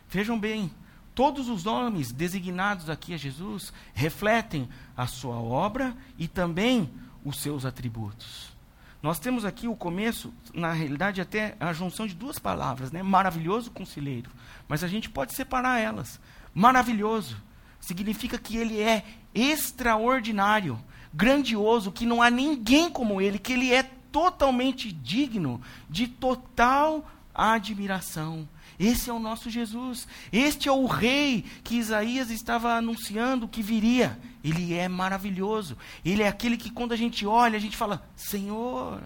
Vejam 0.09 0.39
bem, 0.39 0.71
todos 1.13 1.49
os 1.49 1.63
nomes 1.63 2.11
designados 2.11 2.89
aqui 2.89 3.13
a 3.13 3.17
Jesus 3.17 3.73
refletem 3.93 4.69
a 4.95 5.07
sua 5.07 5.35
obra 5.35 5.95
e 6.17 6.27
também 6.27 6.89
os 7.27 7.39
seus 7.39 7.65
atributos. 7.65 8.55
Nós 9.03 9.19
temos 9.19 9.45
aqui 9.45 9.67
o 9.67 9.75
começo, 9.75 10.33
na 10.53 10.71
realidade, 10.71 11.21
até 11.21 11.55
a 11.59 11.71
junção 11.73 12.07
de 12.07 12.15
duas 12.15 12.39
palavras, 12.39 12.91
né? 12.91 13.03
Maravilhoso 13.03 13.69
conselheiro. 13.69 14.31
Mas 14.67 14.83
a 14.83 14.87
gente 14.87 15.09
pode 15.09 15.33
separar 15.33 15.79
elas. 15.79 16.19
Maravilhoso 16.53 17.37
significa 17.79 18.37
que 18.37 18.57
ele 18.57 18.81
é 18.81 19.03
extraordinário, 19.35 20.79
grandioso, 21.13 21.91
que 21.91 22.05
não 22.05 22.21
há 22.21 22.29
ninguém 22.29 22.89
como 22.89 23.21
ele, 23.21 23.37
que 23.37 23.53
ele 23.53 23.73
é 23.73 23.83
totalmente 23.83 24.91
digno 24.91 25.61
de 25.89 26.07
total 26.07 27.05
admiração. 27.35 28.47
Esse 28.79 29.09
é 29.09 29.13
o 29.13 29.19
nosso 29.19 29.49
Jesus. 29.49 30.07
Este 30.31 30.69
é 30.69 30.71
o 30.71 30.85
rei 30.85 31.43
que 31.63 31.75
Isaías 31.75 32.29
estava 32.29 32.73
anunciando 32.73 33.47
que 33.47 33.63
viria. 33.63 34.19
Ele 34.43 34.73
é 34.73 34.87
maravilhoso. 34.87 35.77
Ele 36.05 36.21
é 36.21 36.27
aquele 36.27 36.57
que 36.57 36.69
quando 36.69 36.91
a 36.91 36.95
gente 36.95 37.25
olha, 37.25 37.57
a 37.57 37.61
gente 37.61 37.75
fala: 37.75 38.07
Senhor, 38.15 39.01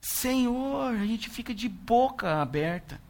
Senhor, 0.00 0.94
a 0.94 1.06
gente 1.06 1.28
fica 1.28 1.54
de 1.54 1.68
boca 1.68 2.40
aberta. 2.40 3.00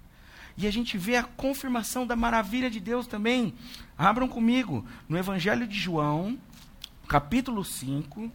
E 0.56 0.66
a 0.66 0.70
gente 0.70 0.96
vê 0.96 1.16
a 1.16 1.22
confirmação 1.22 2.06
da 2.06 2.16
maravilha 2.16 2.70
de 2.70 2.80
Deus 2.80 3.06
também. 3.06 3.54
Abram 3.96 4.26
comigo 4.26 4.84
no 5.08 5.18
Evangelho 5.18 5.66
de 5.66 5.78
João, 5.78 6.38
capítulo 7.06 7.62
5. 7.64 8.32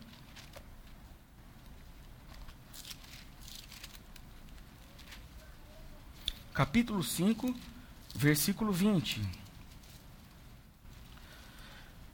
Capítulo 6.53 7.01
5, 7.01 7.55
versículo 8.13 8.73
20. 8.73 9.21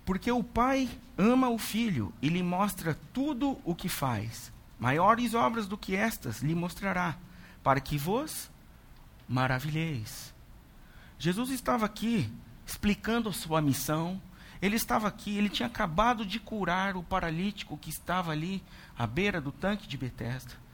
Porque 0.06 0.32
o 0.32 0.44
Pai 0.44 0.90
ama 1.18 1.50
o 1.50 1.58
Filho 1.58 2.14
e 2.22 2.30
lhe 2.30 2.44
mostra 2.44 2.98
tudo 3.12 3.60
o 3.66 3.76
que 3.76 3.90
faz. 3.90 4.52
Maiores 4.80 5.34
obras 5.34 5.68
do 5.68 5.78
que 5.78 5.96
estas 5.96 6.42
lhe 6.42 6.54
mostrará, 6.54 7.18
para 7.64 7.82
que 7.82 7.98
vos 7.98 8.50
maravilheis. 9.28 10.34
Jesus 11.18 11.50
estava 11.50 11.86
aqui 11.86 12.32
explicando 12.66 13.28
a 13.28 13.34
sua 13.34 13.62
missão. 13.62 14.22
Ele 14.62 14.76
estava 14.76 15.08
aqui, 15.08 15.36
ele 15.38 15.50
tinha 15.50 15.68
acabado 15.68 16.26
de 16.26 16.40
curar 16.40 16.96
o 16.96 17.04
paralítico 17.04 17.78
que 17.78 17.90
estava 17.90 18.32
ali 18.32 18.64
à 18.98 19.08
beira 19.08 19.42
do 19.42 19.52
tanque 19.52 19.88
de 19.88 19.98
Betesda. 19.98 20.67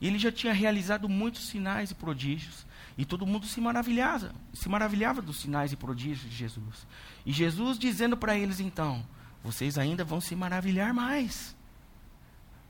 Ele 0.00 0.18
já 0.18 0.32
tinha 0.32 0.52
realizado 0.52 1.08
muitos 1.08 1.48
sinais 1.48 1.90
e 1.90 1.94
prodígios. 1.94 2.66
E 2.96 3.04
todo 3.04 3.26
mundo 3.26 3.46
se 3.46 3.60
maravilhava, 3.60 4.34
se 4.52 4.68
maravilhava 4.68 5.22
dos 5.22 5.40
sinais 5.40 5.72
e 5.72 5.76
prodígios 5.76 6.30
de 6.30 6.36
Jesus. 6.36 6.86
E 7.24 7.32
Jesus 7.32 7.78
dizendo 7.78 8.16
para 8.16 8.36
eles 8.36 8.60
então: 8.60 9.04
vocês 9.42 9.78
ainda 9.78 10.04
vão 10.04 10.20
se 10.20 10.34
maravilhar 10.34 10.92
mais. 10.92 11.56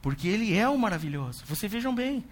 Porque 0.02 0.28
ele 0.28 0.56
é 0.56 0.68
o 0.68 0.78
maravilhoso. 0.78 1.44
Vocês 1.46 1.70
vejam 1.70 1.94
bem, 1.94 2.24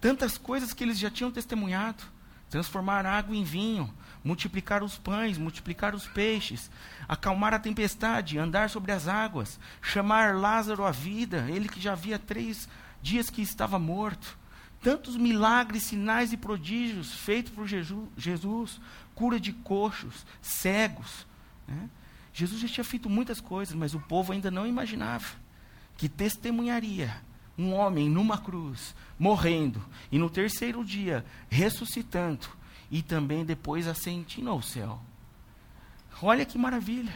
tantas 0.00 0.38
coisas 0.38 0.72
que 0.72 0.84
eles 0.84 0.98
já 0.98 1.10
tinham 1.10 1.30
testemunhado: 1.30 2.02
transformar 2.50 3.06
água 3.06 3.34
em 3.34 3.44
vinho, 3.44 3.92
multiplicar 4.22 4.82
os 4.82 4.98
pães, 4.98 5.38
multiplicar 5.38 5.94
os 5.94 6.06
peixes, 6.06 6.70
acalmar 7.08 7.54
a 7.54 7.58
tempestade, 7.58 8.38
andar 8.38 8.70
sobre 8.70 8.92
as 8.92 9.08
águas, 9.08 9.58
chamar 9.80 10.36
Lázaro 10.36 10.84
à 10.84 10.90
vida, 10.90 11.46
ele 11.48 11.68
que 11.68 11.80
já 11.80 11.92
havia 11.92 12.18
três 12.18 12.68
dias 13.02 13.30
que 13.30 13.42
estava 13.42 13.78
morto 13.78 14.37
tantos 14.82 15.16
milagres, 15.16 15.84
sinais 15.84 16.32
e 16.32 16.36
prodígios 16.36 17.12
feitos 17.12 17.52
por 17.52 17.66
Jesus, 17.66 18.80
cura 19.14 19.40
de 19.40 19.52
coxos, 19.52 20.24
cegos. 20.40 21.26
Né? 21.66 21.88
Jesus 22.32 22.60
já 22.60 22.68
tinha 22.68 22.84
feito 22.84 23.10
muitas 23.10 23.40
coisas, 23.40 23.74
mas 23.74 23.94
o 23.94 24.00
povo 24.00 24.32
ainda 24.32 24.50
não 24.50 24.66
imaginava 24.66 25.26
que 25.96 26.08
testemunharia 26.08 27.20
um 27.58 27.74
homem 27.74 28.08
numa 28.08 28.38
cruz, 28.38 28.94
morrendo, 29.18 29.84
e 30.12 30.18
no 30.18 30.30
terceiro 30.30 30.84
dia 30.84 31.26
ressuscitando, 31.50 32.46
e 32.88 33.02
também 33.02 33.44
depois 33.44 33.88
ascendendo 33.88 34.48
ao 34.48 34.62
céu. 34.62 35.00
Olha 36.22 36.44
que 36.44 36.56
maravilha! 36.56 37.12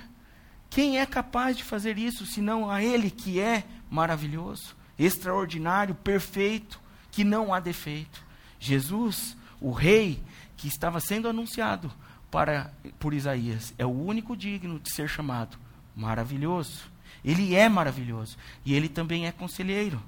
Quem 0.69 0.99
é 0.99 1.07
capaz 1.07 1.57
de 1.57 1.63
fazer 1.63 1.97
isso 1.99 2.27
senão 2.27 2.69
a 2.69 2.83
Ele 2.83 3.11
que 3.11 3.39
é 3.39 3.63
maravilhoso, 3.89 4.75
extraordinário, 4.99 5.95
perfeito? 5.95 6.82
Que 7.13 7.23
não 7.23 7.55
há 7.55 7.61
defeito. 7.61 8.25
Jesus, 8.59 9.37
o 9.61 9.71
rei 9.71 10.21
que 10.57 10.67
estava 10.67 10.99
sendo 10.99 11.29
anunciado 11.29 11.93
para 12.31 12.73
por 12.99 13.15
Isaías, 13.15 13.73
é 13.79 13.87
o 13.87 13.91
único 13.91 14.37
digno 14.37 14.81
de 14.81 14.93
ser 14.93 15.09
chamado 15.09 15.57
maravilhoso. 15.95 16.91
Ele 17.25 17.55
é 17.55 17.69
maravilhoso 17.69 18.37
e 18.65 18.75
ele 18.75 18.89
também 18.89 19.27
é 19.27 19.33
conselheiro. 19.33 20.03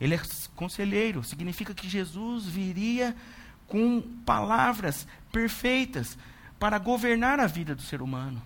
Ele 0.00 0.14
é 0.14 0.20
conselheiro, 0.54 1.22
significa 1.24 1.74
que 1.74 1.88
Jesus 1.88 2.46
viria 2.46 3.14
com 3.66 4.00
palavras 4.24 5.06
perfeitas 5.32 6.16
para 6.58 6.78
governar 6.78 7.40
a 7.40 7.46
vida 7.46 7.74
do 7.74 7.82
ser 7.82 8.00
humano. 8.00 8.40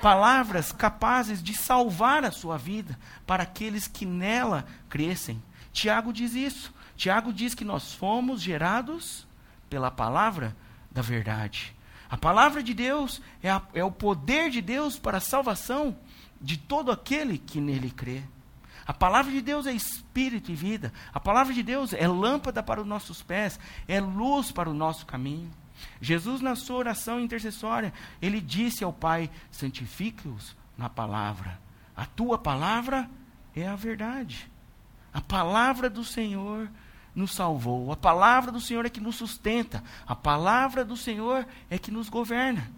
Palavras 0.00 0.72
capazes 0.72 1.42
de 1.42 1.54
salvar 1.54 2.24
a 2.24 2.32
sua 2.32 2.58
vida 2.58 2.98
para 3.24 3.44
aqueles 3.44 3.86
que 3.86 4.04
nela 4.04 4.66
crescem. 4.88 5.40
Tiago 5.72 6.12
diz 6.12 6.34
isso. 6.34 6.74
Tiago 6.96 7.32
diz 7.32 7.54
que 7.54 7.64
nós 7.64 7.94
fomos 7.94 8.40
gerados 8.40 9.26
pela 9.68 9.90
palavra 9.90 10.56
da 10.90 11.02
verdade. 11.02 11.74
A 12.10 12.16
palavra 12.16 12.62
de 12.62 12.74
Deus 12.74 13.22
é, 13.42 13.50
a, 13.50 13.62
é, 13.72 13.82
o 13.82 13.90
poder 13.90 14.50
de 14.50 14.60
Deus 14.60 14.98
para 14.98 15.16
a 15.16 15.20
salvação 15.20 15.96
de 16.40 16.58
todo 16.58 16.92
aquele 16.92 17.38
que 17.38 17.60
nele 17.60 17.90
crê. 17.90 18.22
A 18.86 18.92
palavra 18.92 19.32
de 19.32 19.40
Deus 19.40 19.66
é 19.66 19.72
espírito 19.72 20.50
e 20.50 20.54
vida. 20.54 20.92
A 21.14 21.18
palavra 21.18 21.54
de 21.54 21.62
Deus 21.62 21.94
é 21.94 22.06
lâmpada 22.06 22.62
para 22.62 22.80
os 22.80 22.86
nossos 22.86 23.22
pés, 23.22 23.58
é 23.88 24.00
luz 24.00 24.52
para 24.52 24.68
o 24.68 24.74
nosso 24.74 25.06
caminho. 25.06 25.50
Jesus, 26.02 26.42
na 26.42 26.54
sua 26.54 26.76
oração 26.76 27.18
intercessória, 27.18 27.94
ele 28.20 28.42
disse 28.42 28.84
ao 28.84 28.92
Pai: 28.92 29.30
santifique-os 29.50 30.54
na 30.76 30.90
palavra. 30.90 31.58
A 31.96 32.04
tua 32.04 32.36
palavra 32.36 33.08
é 33.56 33.66
a 33.66 33.74
verdade. 33.74 34.51
A 35.12 35.20
palavra 35.20 35.90
do 35.90 36.04
Senhor 36.04 36.70
nos 37.14 37.32
salvou. 37.32 37.92
A 37.92 37.96
palavra 37.96 38.50
do 38.50 38.60
Senhor 38.60 38.86
é 38.86 38.90
que 38.90 39.00
nos 39.00 39.16
sustenta. 39.16 39.82
A 40.06 40.14
palavra 40.14 40.84
do 40.84 40.96
Senhor 40.96 41.46
é 41.68 41.78
que 41.78 41.90
nos 41.90 42.08
governa. 42.08 42.70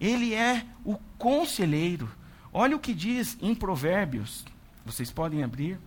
Ele 0.00 0.34
é 0.34 0.64
o 0.84 0.96
conselheiro. 1.18 2.10
Olha 2.52 2.76
o 2.76 2.80
que 2.80 2.94
diz 2.94 3.36
em 3.40 3.54
Provérbios. 3.54 4.44
Vocês 4.84 5.10
podem 5.10 5.42
abrir. 5.42 5.78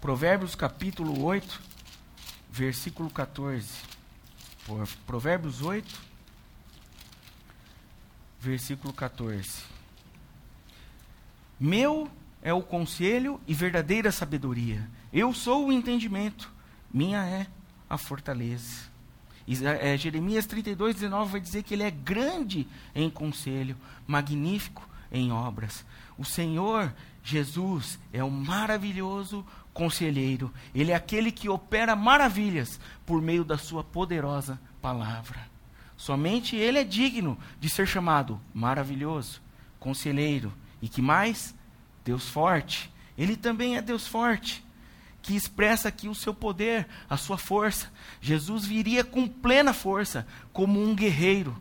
Provérbios 0.00 0.56
capítulo 0.56 1.22
8, 1.22 1.60
versículo 2.50 3.08
14. 3.08 3.68
Provérbios 5.06 5.62
8, 5.62 6.00
versículo 8.40 8.92
14. 8.92 9.62
Meu 11.60 12.10
é 12.42 12.52
o 12.52 12.62
conselho 12.62 13.40
e 13.46 13.54
verdadeira 13.54 14.10
sabedoria. 14.10 14.88
Eu 15.12 15.32
sou 15.32 15.68
o 15.68 15.72
entendimento. 15.72 16.52
Minha 16.92 17.24
é 17.24 17.46
a 17.88 17.96
fortaleza. 17.96 18.90
É, 19.80 19.96
Jeremias 19.96 20.46
32, 20.46 20.96
19 20.96 21.32
vai 21.32 21.40
dizer 21.40 21.62
que 21.62 21.74
ele 21.74 21.82
é 21.82 21.90
grande 21.90 22.66
em 22.94 23.08
conselho, 23.08 23.76
magnífico 24.06 24.88
em 25.10 25.32
obras. 25.32 25.84
O 26.18 26.24
Senhor 26.24 26.92
Jesus 27.22 27.98
é 28.12 28.22
o 28.22 28.30
maravilhoso 28.30 29.44
conselheiro. 29.72 30.52
Ele 30.74 30.92
é 30.92 30.94
aquele 30.94 31.30
que 31.30 31.48
opera 31.48 31.94
maravilhas 31.96 32.80
por 33.06 33.22
meio 33.22 33.44
da 33.44 33.58
sua 33.58 33.84
poderosa 33.84 34.60
palavra. 34.80 35.40
Somente 35.96 36.56
ele 36.56 36.78
é 36.78 36.84
digno 36.84 37.38
de 37.60 37.68
ser 37.68 37.86
chamado 37.86 38.40
maravilhoso, 38.52 39.40
conselheiro. 39.78 40.52
E 40.80 40.88
que 40.88 41.00
mais? 41.00 41.54
Deus 42.04 42.28
forte. 42.28 42.92
Ele 43.16 43.36
também 43.36 43.76
é 43.76 43.82
Deus 43.82 44.06
forte 44.06 44.64
que 45.22 45.36
expressa 45.36 45.88
aqui 45.88 46.08
o 46.08 46.14
seu 46.14 46.34
poder, 46.34 46.86
a 47.08 47.16
sua 47.16 47.38
força. 47.38 47.90
Jesus 48.20 48.66
viria 48.66 49.04
com 49.04 49.28
plena 49.28 49.72
força, 49.72 50.26
como 50.52 50.82
um 50.82 50.94
guerreiro, 50.94 51.56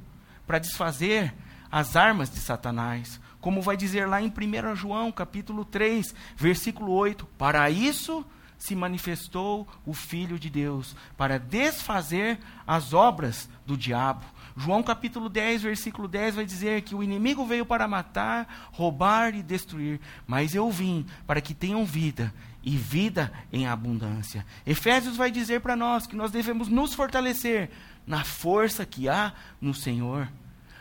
para 0.47 0.57
desfazer 0.57 1.33
as 1.71 1.95
armas 1.95 2.29
de 2.29 2.39
Satanás. 2.39 3.21
Como 3.39 3.61
vai 3.61 3.77
dizer 3.77 4.07
lá 4.07 4.21
em 4.21 4.27
1 4.27 4.75
João, 4.75 5.11
capítulo 5.11 5.63
3, 5.63 6.13
versículo 6.35 6.91
8: 6.91 7.25
Para 7.37 7.69
isso 7.69 8.25
se 8.57 8.75
manifestou 8.75 9.67
o 9.85 9.93
Filho 9.93 10.37
de 10.37 10.49
Deus, 10.49 10.95
para 11.17 11.39
desfazer 11.39 12.39
as 12.65 12.93
obras 12.93 13.49
do 13.65 13.77
diabo. 13.77 14.23
João 14.55 14.83
capítulo 14.83 15.29
10, 15.29 15.63
versículo 15.63 16.07
10 16.07 16.35
vai 16.35 16.45
dizer 16.45 16.81
que 16.81 16.95
o 16.95 17.03
inimigo 17.03 17.45
veio 17.45 17.65
para 17.65 17.87
matar, 17.87 18.69
roubar 18.71 19.35
e 19.35 19.41
destruir, 19.41 19.99
mas 20.27 20.55
eu 20.55 20.69
vim 20.69 21.05
para 21.25 21.41
que 21.41 21.53
tenham 21.53 21.85
vida 21.85 22.33
e 22.63 22.75
vida 22.77 23.31
em 23.51 23.67
abundância. 23.67 24.45
Efésios 24.65 25.17
vai 25.17 25.31
dizer 25.31 25.61
para 25.61 25.75
nós 25.75 26.05
que 26.05 26.15
nós 26.15 26.31
devemos 26.31 26.67
nos 26.67 26.93
fortalecer 26.93 27.69
na 28.05 28.23
força 28.23 28.85
que 28.85 29.09
há 29.09 29.33
no 29.59 29.73
Senhor. 29.73 30.27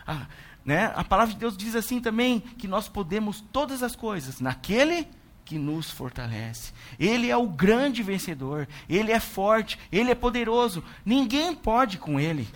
Ah, 0.06 0.26
né? 0.64 0.92
A 0.94 1.04
palavra 1.04 1.34
de 1.34 1.40
Deus 1.40 1.56
diz 1.56 1.74
assim 1.74 2.00
também 2.00 2.40
que 2.40 2.68
nós 2.68 2.88
podemos 2.88 3.40
todas 3.52 3.82
as 3.82 3.96
coisas 3.96 4.40
naquele 4.40 5.08
que 5.44 5.58
nos 5.58 5.90
fortalece. 5.90 6.72
Ele 6.98 7.30
é 7.30 7.36
o 7.36 7.48
grande 7.48 8.02
vencedor, 8.02 8.68
ele 8.88 9.10
é 9.10 9.18
forte, 9.18 9.78
ele 9.90 10.10
é 10.10 10.14
poderoso. 10.14 10.84
Ninguém 11.04 11.54
pode 11.54 11.98
com 11.98 12.20
ele. 12.20 12.46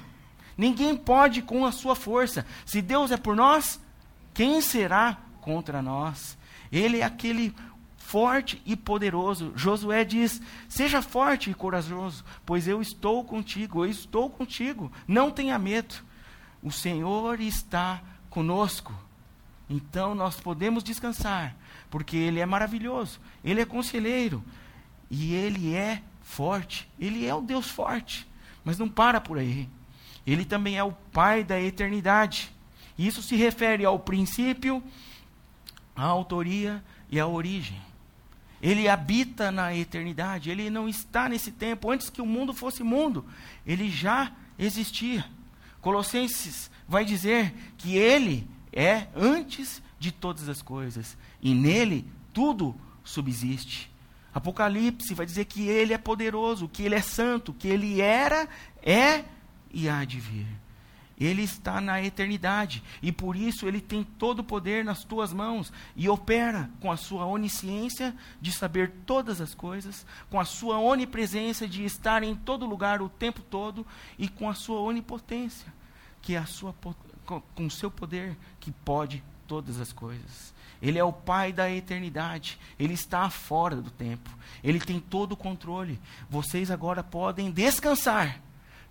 Ninguém 0.57 0.97
pode 0.97 1.43
com 1.43 1.65
a 1.65 1.73
sua 1.73 1.95
força. 1.95 2.47
Se 2.65 2.81
Deus 2.81 3.11
é 3.11 3.17
por 3.17 3.35
nós, 3.35 3.81
quem 4.33 4.61
será 4.61 5.19
contra 5.41 5.83
nós? 5.83 6.37
Ele 6.71 6.99
é 6.99 7.05
aquele 7.05 7.55
forte 7.97 8.61
e 8.65 8.77
poderoso. 8.77 9.53
Josué 9.57 10.05
diz: 10.05 10.41
Seja 10.69 11.03
forte 11.03 11.51
e 11.51 11.55
corajoso, 11.55 12.25
pois 12.45 12.69
eu 12.69 12.81
estou 12.81 13.25
contigo, 13.25 13.85
eu 13.85 13.91
estou 13.91 14.31
contigo. 14.31 14.93
Não 15.07 15.31
tenha 15.31 15.59
medo. 15.59 15.95
O 16.63 16.71
Senhor 16.71 17.41
está 17.41 18.01
conosco. 18.31 18.95
Então 19.69 20.15
nós 20.15 20.39
podemos 20.41 20.85
descansar, 20.85 21.57
porque 21.91 22.17
Ele 22.17 22.39
é 22.39 22.47
maravilhoso, 22.47 23.19
Ele 23.43 23.61
é 23.61 23.65
conselheiro 23.65 24.45
e 25.11 25.35
Ele 25.35 25.75
é 25.75 26.03
forte. 26.23 26.89
Ele 26.99 27.27
é 27.27 27.35
o 27.35 27.41
Deus 27.41 27.71
forte, 27.71 28.29
mas 28.65 28.79
não 28.79 28.89
para 28.89 29.21
por 29.21 29.39
aí. 29.39 29.69
Ele 30.27 30.45
também 30.45 30.77
é 30.77 30.85
o 30.85 30.93
Pai 30.93 31.45
da 31.45 31.61
eternidade. 31.61 32.53
Isso 32.99 33.23
se 33.23 33.37
refere 33.37 33.85
ao 33.85 33.99
princípio, 33.99 34.83
à 35.95 36.05
autoria 36.05 36.83
e 37.11 37.19
à 37.21 37.27
origem. 37.27 37.81
Ele 38.63 38.89
habita 38.89 39.51
na 39.51 39.77
eternidade, 39.77 40.51
ele 40.51 40.71
não 40.71 40.89
está 40.89 41.29
nesse 41.29 41.53
tempo. 41.53 41.91
Antes 41.91 42.09
que 42.09 42.23
o 42.23 42.27
mundo 42.27 42.55
fosse 42.55 42.83
mundo, 42.83 43.25
ele 43.67 43.91
já 43.91 44.33
existia. 44.59 45.25
Colossenses 45.81 46.71
vai 46.89 47.05
dizer 47.05 47.53
que 47.77 47.97
ele 47.97 48.49
é 48.73 49.09
antes 49.15 49.83
de 49.99 50.11
todas 50.11 50.49
as 50.49 50.63
coisas 50.63 51.17
e 51.43 51.55
nele 51.55 52.11
tudo 52.33 52.75
subsiste. 53.05 53.91
Apocalipse 54.33 55.15
vai 55.15 55.27
dizer 55.27 55.45
que 55.45 55.69
ele 55.69 55.93
é 55.93 55.99
poderoso, 55.99 56.69
que 56.69 56.83
ele 56.83 56.95
é 56.95 57.03
santo, 57.03 57.53
que 57.53 57.69
ele 57.69 58.01
era, 58.01 58.49
é 58.83 59.25
e 59.75 59.89
há 59.89 60.05
de 60.05 60.21
vir. 60.21 60.47
Ele 61.19 61.43
está 61.43 61.81
na 61.81 62.03
eternidade 62.03 62.83
e 63.01 63.13
por 63.13 63.37
isso 63.37 63.67
ele 63.67 63.81
tem 63.81 64.03
todo 64.03 64.41
o 64.41 64.45
poder 64.45 64.85
nas 64.85 65.05
tuas 65.05 65.33
mãos 65.33 65.73
e 65.95 66.09
opera 66.09 66.71
com 66.81 66.91
a 66.91 66.97
sua 66.97 67.25
onisciência 67.25 68.15
de 68.41 68.51
saber 68.51 68.93
todas 69.07 69.41
as 69.41 69.55
coisas, 69.55 70.05
com 70.29 70.41
a 70.41 70.45
sua 70.45 70.79
onipresença 70.79 71.69
de 71.69 71.85
estar 71.85 72.23
em 72.23 72.35
todo 72.35 72.67
lugar 72.67 73.01
o 73.01 73.09
tempo 73.09 73.43
todo 73.43 73.87
e 74.19 74.29
com 74.29 74.49
a 74.49 74.55
sua 74.55 74.81
onipotência, 74.81 75.73
que 76.21 76.35
é 76.35 76.39
a 76.39 76.47
sua 76.47 76.75
com 77.55 77.67
o 77.67 77.71
seu 77.71 77.91
poder 77.91 78.37
que 78.59 78.71
pode 78.71 79.23
todas 79.47 79.81
as 79.81 79.93
coisas. 79.93 80.53
Ele 80.83 80.99
é 80.99 81.05
o 81.05 81.13
Pai 81.13 81.53
da 81.53 81.71
eternidade. 81.71 82.59
Ele 82.79 82.93
está 82.93 83.31
fora 83.31 83.77
do 83.77 83.91
tempo. 83.91 84.29
Ele 84.63 84.79
tem 84.79 85.01
todo 85.01 85.33
o 85.33 85.37
controle. 85.37 85.99
Vocês 86.29 86.71
agora 86.71 87.03
podem 87.03 87.51
descansar 87.51 88.39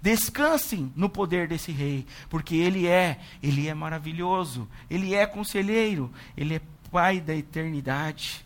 Descansem 0.03 0.91
no 0.97 1.07
poder 1.07 1.47
desse 1.47 1.71
rei, 1.71 2.05
porque 2.29 2.57
ele 2.57 2.87
é, 2.87 3.21
ele 3.41 3.69
é 3.69 3.73
maravilhoso, 3.73 4.67
ele 4.89 5.13
é 5.13 5.25
conselheiro, 5.25 6.11
ele 6.35 6.55
é 6.55 6.61
pai 6.91 7.21
da 7.21 7.33
eternidade. 7.33 8.45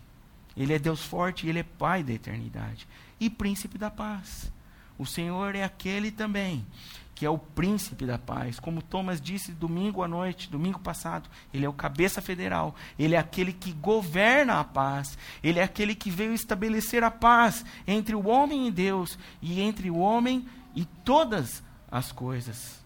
Ele 0.55 0.71
é 0.71 0.77
Deus 0.77 1.01
forte, 1.01 1.47
ele 1.47 1.57
é 1.57 1.63
pai 1.63 2.03
da 2.03 2.13
eternidade 2.13 2.87
e 3.19 3.27
príncipe 3.27 3.75
da 3.75 3.89
paz. 3.89 4.51
O 4.99 5.05
Senhor 5.05 5.55
é 5.55 5.63
aquele 5.63 6.11
também 6.11 6.63
que 7.15 7.25
é 7.25 7.29
o 7.29 7.39
príncipe 7.39 8.05
da 8.05 8.19
paz. 8.19 8.59
Como 8.59 8.79
Thomas 8.79 9.19
disse 9.19 9.51
domingo 9.51 10.03
à 10.03 10.07
noite, 10.07 10.51
domingo 10.51 10.79
passado, 10.79 11.27
ele 11.51 11.65
é 11.65 11.69
o 11.69 11.73
cabeça 11.73 12.21
federal, 12.21 12.75
ele 12.99 13.15
é 13.15 13.17
aquele 13.17 13.51
que 13.51 13.73
governa 13.73 14.59
a 14.59 14.63
paz, 14.63 15.17
ele 15.41 15.57
é 15.57 15.63
aquele 15.63 15.95
que 15.95 16.11
veio 16.11 16.33
estabelecer 16.33 17.03
a 17.03 17.09
paz 17.09 17.65
entre 17.87 18.13
o 18.13 18.27
homem 18.27 18.67
e 18.67 18.71
Deus 18.71 19.17
e 19.41 19.59
entre 19.59 19.89
o 19.89 19.97
homem 19.97 20.45
e 20.77 20.85
todas 20.85 21.63
as 21.89 22.11
coisas. 22.11 22.85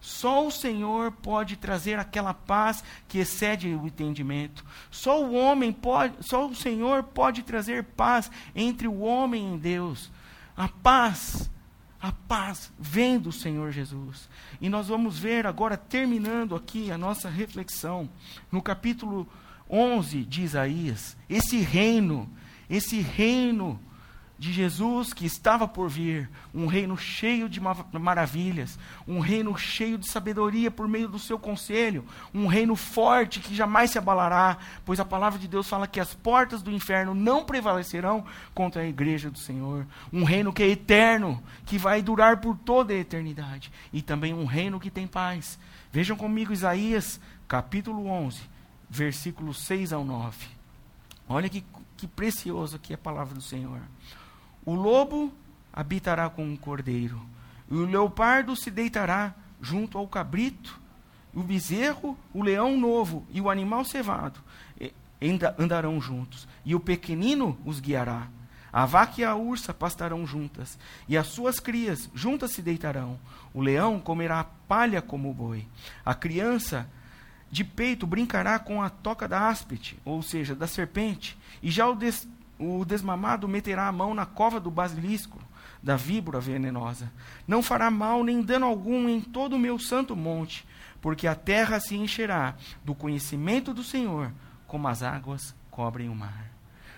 Só 0.00 0.46
o 0.46 0.50
Senhor 0.50 1.12
pode 1.12 1.54
trazer 1.54 1.98
aquela 1.98 2.32
paz 2.32 2.82
que 3.06 3.18
excede 3.18 3.68
o 3.68 3.86
entendimento. 3.86 4.64
Só 4.90 5.22
o 5.22 5.34
homem 5.34 5.70
pode, 5.70 6.14
só 6.26 6.48
o 6.48 6.54
Senhor 6.54 7.02
pode 7.02 7.42
trazer 7.42 7.84
paz 7.84 8.30
entre 8.56 8.88
o 8.88 9.00
homem 9.00 9.54
e 9.54 9.58
Deus. 9.58 10.10
A 10.56 10.66
paz, 10.66 11.50
a 12.00 12.10
paz 12.10 12.72
vem 12.78 13.18
do 13.18 13.30
Senhor 13.30 13.70
Jesus. 13.70 14.26
E 14.58 14.70
nós 14.70 14.88
vamos 14.88 15.18
ver 15.18 15.46
agora 15.46 15.76
terminando 15.76 16.56
aqui 16.56 16.90
a 16.90 16.96
nossa 16.96 17.28
reflexão 17.28 18.08
no 18.50 18.62
capítulo 18.62 19.28
11 19.68 20.24
de 20.24 20.40
Isaías, 20.40 21.18
esse 21.28 21.58
reino, 21.58 22.28
esse 22.70 23.02
reino 23.02 23.78
de 24.40 24.54
Jesus 24.54 25.12
que 25.12 25.26
estava 25.26 25.68
por 25.68 25.90
vir, 25.90 26.26
um 26.54 26.64
reino 26.64 26.96
cheio 26.96 27.46
de 27.46 27.60
maravilhas, 27.92 28.78
um 29.06 29.20
reino 29.20 29.54
cheio 29.58 29.98
de 29.98 30.08
sabedoria 30.08 30.70
por 30.70 30.88
meio 30.88 31.08
do 31.08 31.18
seu 31.18 31.38
conselho, 31.38 32.06
um 32.32 32.46
reino 32.46 32.74
forte 32.74 33.38
que 33.38 33.54
jamais 33.54 33.90
se 33.90 33.98
abalará, 33.98 34.56
pois 34.82 34.98
a 34.98 35.04
palavra 35.04 35.38
de 35.38 35.46
Deus 35.46 35.68
fala 35.68 35.86
que 35.86 36.00
as 36.00 36.14
portas 36.14 36.62
do 36.62 36.72
inferno 36.72 37.14
não 37.14 37.44
prevalecerão 37.44 38.24
contra 38.54 38.80
a 38.80 38.88
igreja 38.88 39.30
do 39.30 39.38
Senhor, 39.38 39.86
um 40.10 40.24
reino 40.24 40.54
que 40.54 40.62
é 40.62 40.68
eterno, 40.68 41.42
que 41.66 41.76
vai 41.76 42.00
durar 42.00 42.38
por 42.38 42.56
toda 42.56 42.94
a 42.94 42.96
eternidade, 42.96 43.70
e 43.92 44.00
também 44.00 44.32
um 44.32 44.46
reino 44.46 44.80
que 44.80 44.90
tem 44.90 45.06
paz. 45.06 45.58
Vejam 45.92 46.16
comigo 46.16 46.50
Isaías, 46.50 47.20
capítulo 47.46 48.06
11, 48.06 48.40
versículos 48.88 49.60
6 49.64 49.92
ao 49.92 50.02
9. 50.02 50.46
Olha 51.28 51.46
que, 51.46 51.62
que 51.94 52.08
precioso 52.08 52.76
aqui 52.76 52.94
a 52.94 52.98
palavra 52.98 53.34
do 53.34 53.42
Senhor. 53.42 53.82
O 54.64 54.74
lobo 54.74 55.32
habitará 55.72 56.28
com 56.28 56.52
o 56.52 56.58
cordeiro, 56.58 57.20
e 57.70 57.74
o 57.74 57.86
leopardo 57.86 58.56
se 58.56 58.70
deitará 58.70 59.34
junto 59.60 59.96
ao 59.96 60.08
cabrito, 60.08 60.78
o 61.32 61.42
bezerro, 61.42 62.18
o 62.34 62.42
leão 62.42 62.76
novo 62.76 63.24
e 63.30 63.40
o 63.40 63.48
animal 63.48 63.84
cevado 63.84 64.40
andarão 65.58 66.00
juntos, 66.00 66.48
e 66.64 66.74
o 66.74 66.80
pequenino 66.80 67.58
os 67.64 67.78
guiará. 67.78 68.26
A 68.72 68.86
vaca 68.86 69.20
e 69.20 69.24
a 69.24 69.34
ursa 69.34 69.74
pastarão 69.74 70.26
juntas, 70.26 70.78
e 71.08 71.16
as 71.16 71.26
suas 71.26 71.58
crias 71.58 72.08
juntas 72.14 72.52
se 72.52 72.62
deitarão. 72.62 73.18
O 73.52 73.60
leão 73.60 73.98
comerá 73.98 74.44
palha 74.68 75.02
como 75.02 75.30
o 75.30 75.34
boi. 75.34 75.66
A 76.04 76.14
criança 76.14 76.88
de 77.50 77.64
peito 77.64 78.06
brincará 78.06 78.58
com 78.60 78.80
a 78.80 78.88
toca 78.88 79.26
da 79.26 79.48
áspide, 79.48 79.98
ou 80.04 80.22
seja, 80.22 80.54
da 80.54 80.68
serpente, 80.68 81.36
e 81.60 81.70
já 81.70 81.88
o, 81.88 81.98
o 82.60 82.84
desmamado 82.84 83.48
meterá 83.48 83.88
a 83.88 83.92
mão 83.92 84.14
na 84.14 84.26
cova 84.26 84.60
do 84.60 84.70
basilisco, 84.70 85.38
da 85.82 85.96
víbora 85.96 86.38
venenosa. 86.38 87.10
Não 87.48 87.62
fará 87.62 87.90
mal 87.90 88.22
nem 88.22 88.42
dano 88.42 88.66
algum 88.66 89.08
em 89.08 89.20
todo 89.20 89.56
o 89.56 89.58
meu 89.58 89.78
santo 89.78 90.14
monte, 90.14 90.66
porque 91.00 91.26
a 91.26 91.34
terra 91.34 91.80
se 91.80 91.96
encherá 91.96 92.54
do 92.84 92.94
conhecimento 92.94 93.72
do 93.72 93.82
Senhor, 93.82 94.30
como 94.66 94.86
as 94.86 95.02
águas 95.02 95.54
cobrem 95.70 96.10
o 96.10 96.14
mar. 96.14 96.50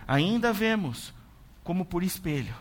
Ainda 0.06 0.52
vemos 0.52 1.14
como 1.62 1.84
por 1.84 2.02
espelho, 2.02 2.54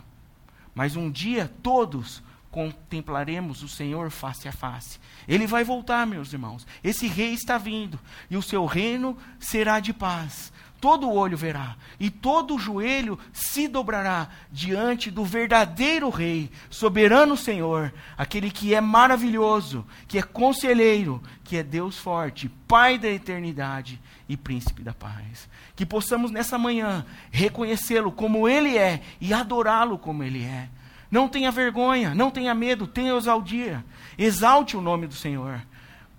mas 0.76 0.96
um 0.96 1.10
dia 1.10 1.52
todos 1.64 2.22
contemplaremos 2.52 3.64
o 3.64 3.68
Senhor 3.68 4.12
face 4.12 4.48
a 4.48 4.52
face. 4.52 5.00
Ele 5.28 5.48
vai 5.48 5.64
voltar, 5.64 6.06
meus 6.06 6.34
irmãos. 6.34 6.68
Esse 6.84 7.08
rei 7.08 7.34
está 7.34 7.58
vindo 7.58 8.00
e 8.30 8.38
o 8.38 8.42
seu 8.42 8.66
reino 8.66 9.18
será 9.40 9.80
de 9.80 9.94
paz. 9.94 10.52
Todo 10.82 11.12
olho 11.12 11.38
verá 11.38 11.76
e 12.00 12.10
todo 12.10 12.58
joelho 12.58 13.20
se 13.32 13.68
dobrará 13.68 14.28
diante 14.52 15.12
do 15.12 15.24
verdadeiro 15.24 16.10
Rei, 16.10 16.50
soberano 16.72 17.38
Senhor, 17.38 17.94
aquele 18.18 18.50
que 18.50 18.74
é 18.74 18.82
maravilhoso, 18.82 19.86
que 20.08 20.18
é 20.18 20.24
conselheiro, 20.24 21.22
que 21.44 21.56
é 21.56 21.62
Deus 21.62 22.00
forte, 22.00 22.50
Pai 22.68 22.98
da 22.98 23.08
eternidade 23.08 24.02
e 24.28 24.36
Príncipe 24.36 24.82
da 24.82 24.92
paz. 24.92 25.48
Que 25.76 25.86
possamos 25.86 26.32
nessa 26.32 26.58
manhã 26.58 27.06
reconhecê-lo 27.30 28.12
como 28.12 28.50
Ele 28.50 28.76
é 28.76 29.02
e 29.22 29.32
adorá-lo 29.34 30.00
como 30.00 30.24
Ele 30.24 30.44
é 30.44 30.68
não 31.12 31.28
tenha 31.28 31.52
vergonha, 31.52 32.16
não 32.16 32.32
tenha 32.32 32.56
medo, 32.56 32.88
tenha 32.88 33.14
ousadia. 33.14 33.84
Exalte 34.18 34.78
o 34.78 34.82
nome 34.82 35.08
do 35.08 35.14
Senhor. 35.14 35.62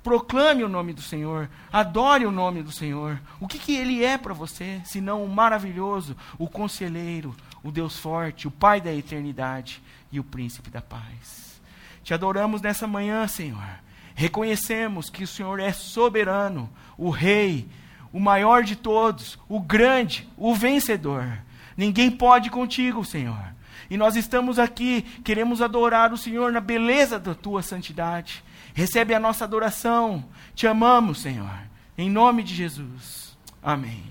Proclame 0.02 0.64
o 0.64 0.68
nome 0.68 0.92
do 0.92 1.00
Senhor. 1.00 1.48
Adore 1.72 2.26
o 2.26 2.32
nome 2.32 2.62
do 2.62 2.72
Senhor. 2.72 3.20
O 3.40 3.46
que, 3.46 3.58
que 3.58 3.76
Ele 3.76 4.04
é 4.04 4.18
para 4.18 4.34
você, 4.34 4.80
senão 4.84 5.24
o 5.24 5.28
maravilhoso, 5.28 6.16
o 6.38 6.48
conselheiro, 6.48 7.34
o 7.62 7.70
Deus 7.70 7.98
forte, 7.98 8.48
o 8.48 8.50
Pai 8.50 8.80
da 8.80 8.92
eternidade 8.92 9.82
e 10.10 10.18
o 10.18 10.24
Príncipe 10.24 10.70
da 10.70 10.82
paz. 10.82 11.60
Te 12.02 12.12
adoramos 12.12 12.60
nessa 12.60 12.86
manhã, 12.86 13.26
Senhor. 13.28 13.80
Reconhecemos 14.14 15.08
que 15.08 15.24
o 15.24 15.28
Senhor 15.28 15.60
é 15.60 15.72
soberano, 15.72 16.68
o 16.98 17.08
Rei, 17.08 17.68
o 18.12 18.20
maior 18.20 18.62
de 18.62 18.76
todos, 18.76 19.38
o 19.48 19.60
grande, 19.60 20.28
o 20.36 20.54
vencedor. 20.54 21.38
Ninguém 21.76 22.10
pode 22.10 22.50
contigo, 22.50 23.04
Senhor. 23.04 23.54
E 23.88 23.96
nós 23.96 24.16
estamos 24.16 24.58
aqui, 24.58 25.02
queremos 25.24 25.62
adorar 25.62 26.12
o 26.12 26.16
Senhor 26.18 26.52
na 26.52 26.60
beleza 26.60 27.18
da 27.18 27.34
tua 27.34 27.62
santidade. 27.62 28.42
Recebe 28.74 29.14
a 29.14 29.20
nossa 29.20 29.44
adoração. 29.44 30.24
Te 30.54 30.66
amamos, 30.66 31.20
Senhor. 31.20 31.50
Em 31.96 32.10
nome 32.10 32.42
de 32.42 32.54
Jesus. 32.54 33.36
Amém. 33.62 34.02